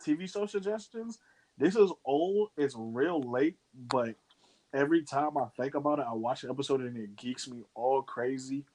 [0.06, 1.20] TV show suggestions.
[1.58, 2.50] This is old.
[2.58, 3.58] It's real late,
[3.88, 4.16] but
[4.74, 8.02] every time I think about it, I watch an episode and it geeks me all
[8.02, 8.66] crazy.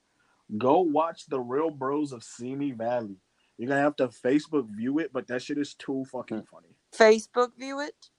[0.57, 3.17] Go watch the Real Bros of Simi Valley.
[3.59, 6.77] You're gonna have to Facebook view it, but that shit is too fucking funny.
[6.95, 8.11] Facebook view it.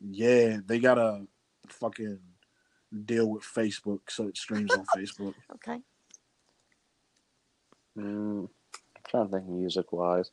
[0.00, 1.26] Yeah, they gotta
[1.68, 2.18] fucking
[2.96, 5.34] deal with Facebook so it streams on Facebook.
[5.54, 5.80] Okay.
[7.98, 10.30] Mm, I'm trying to think music wise.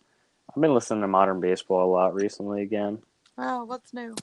[0.50, 3.00] I've been listening to modern baseball a lot recently again.
[3.38, 4.16] Oh, what's new?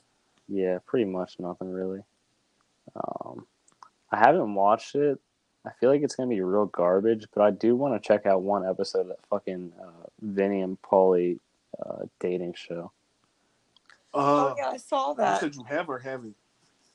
[0.48, 2.02] Yeah, pretty much nothing really.
[2.94, 3.46] Um,
[4.10, 5.18] I haven't watched it.
[5.66, 8.42] I feel like it's gonna be real garbage, but I do want to check out
[8.42, 11.38] one episode of that fucking uh, Vinny and Paulie
[11.84, 12.90] uh, dating show.
[14.14, 15.40] oh Uh, yeah, I saw you that.
[15.40, 16.36] said you have or haven't?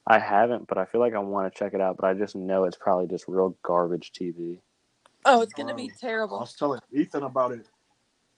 [0.07, 1.97] I haven't, but I feel like I want to check it out.
[1.97, 4.59] But I just know it's probably just real garbage TV.
[5.25, 6.37] Oh, it's gonna be um, terrible.
[6.37, 7.67] I was telling Ethan about it.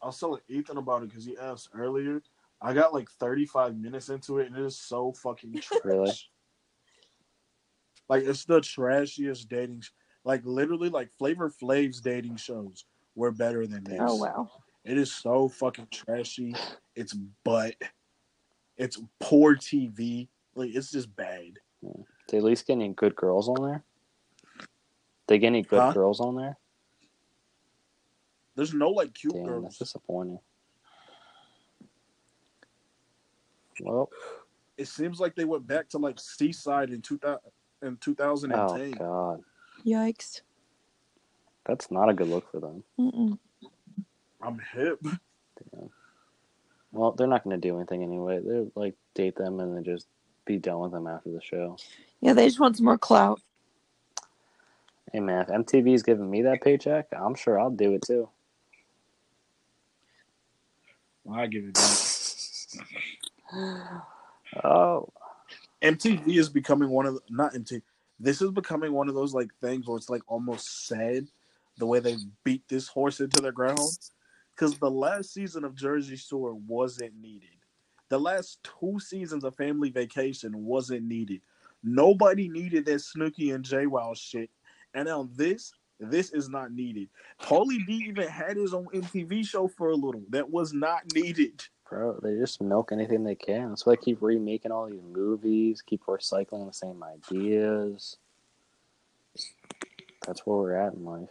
[0.02, 2.22] I was telling Ethan about it because he asked earlier.
[2.62, 5.82] I got like 35 minutes into it and it is so fucking trash.
[5.84, 6.14] Really?
[8.10, 9.82] Like it's the trashiest dating.
[9.82, 9.92] Sh-
[10.24, 12.86] like literally, like Flavor Flav's dating shows
[13.16, 14.02] were better than oh, this.
[14.02, 14.50] Oh wow.
[14.86, 16.56] It is so fucking trashy.
[16.96, 17.14] It's
[17.44, 17.76] butt.
[18.78, 20.30] It's poor TV.
[20.58, 21.60] Like it's just bad.
[22.30, 23.84] They at least get any good girls on there.
[25.28, 25.94] They get any good Huh?
[25.94, 26.58] girls on there?
[28.56, 30.40] There's no like cute Damn, that's disappointing.
[33.82, 34.10] Well,
[34.78, 37.40] It seems like they went back to like Seaside in 2000
[37.84, 38.92] in oh 2010.
[38.94, 39.44] god,
[39.86, 40.42] Yikes.
[41.68, 42.84] that's not a good look for them.
[43.00, 43.38] Mm-mm.
[44.42, 45.00] I'm hip.
[46.92, 48.40] Well, they're not going to do anything anyway.
[48.44, 50.08] They're like date them and then just
[50.48, 51.78] be done with them after the show.
[52.22, 53.42] Yeah, they just want some more clout.
[55.14, 58.30] Hey man, if MTV's giving me that paycheck, I'm sure I'll do it too.
[61.32, 61.94] I give it back.
[64.64, 65.12] Oh,
[65.82, 67.82] MTV is becoming one of the, not MTV.
[68.18, 71.28] This is becoming one of those like things where it's like almost sad
[71.78, 72.16] the way they
[72.46, 73.80] beat this horse into the ground.
[74.56, 77.57] Because the last season of Jersey Shore wasn't needed.
[78.10, 81.42] The last two seasons of Family Vacation wasn't needed.
[81.84, 84.50] Nobody needed that Snooki and JWoww shit.
[84.94, 87.10] And now this, this is not needed.
[87.42, 90.24] Paulie D even had his own MTV show for a little.
[90.30, 91.64] That was not needed.
[91.90, 93.70] bro, they just milk anything they can.
[93.70, 98.18] That's why they keep remaking all these movies, keep recycling the same ideas.
[100.26, 101.30] That's where we're at in life.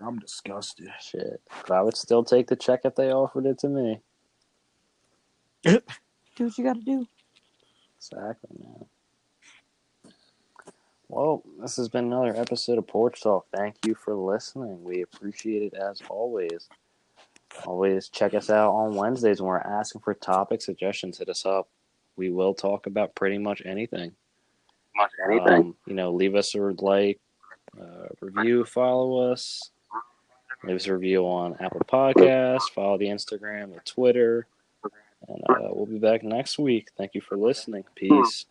[0.00, 0.88] I'm disgusted.
[1.00, 1.42] Shit.
[1.66, 4.00] But I would still take the check if they offered it to me.
[5.64, 5.80] Do
[6.44, 7.06] what you gotta do.
[7.98, 8.86] Exactly, man.
[11.08, 13.46] Well, this has been another episode of Porch Talk.
[13.54, 14.82] Thank you for listening.
[14.84, 16.68] We appreciate it as always.
[17.66, 21.18] Always check us out on Wednesdays when we're asking for topic suggestions.
[21.18, 21.68] Hit us up.
[22.16, 24.12] We will talk about pretty much anything.
[24.94, 25.10] Much
[25.46, 27.18] Um, you know, leave us a like,
[27.80, 29.72] uh, review, follow us.
[30.62, 32.70] Leave us a review on Apple Podcasts.
[32.74, 34.46] Follow the Instagram, the Twitter.
[35.28, 36.88] And uh, we'll be back next week.
[36.96, 37.84] Thank you for listening.
[37.94, 38.46] Peace.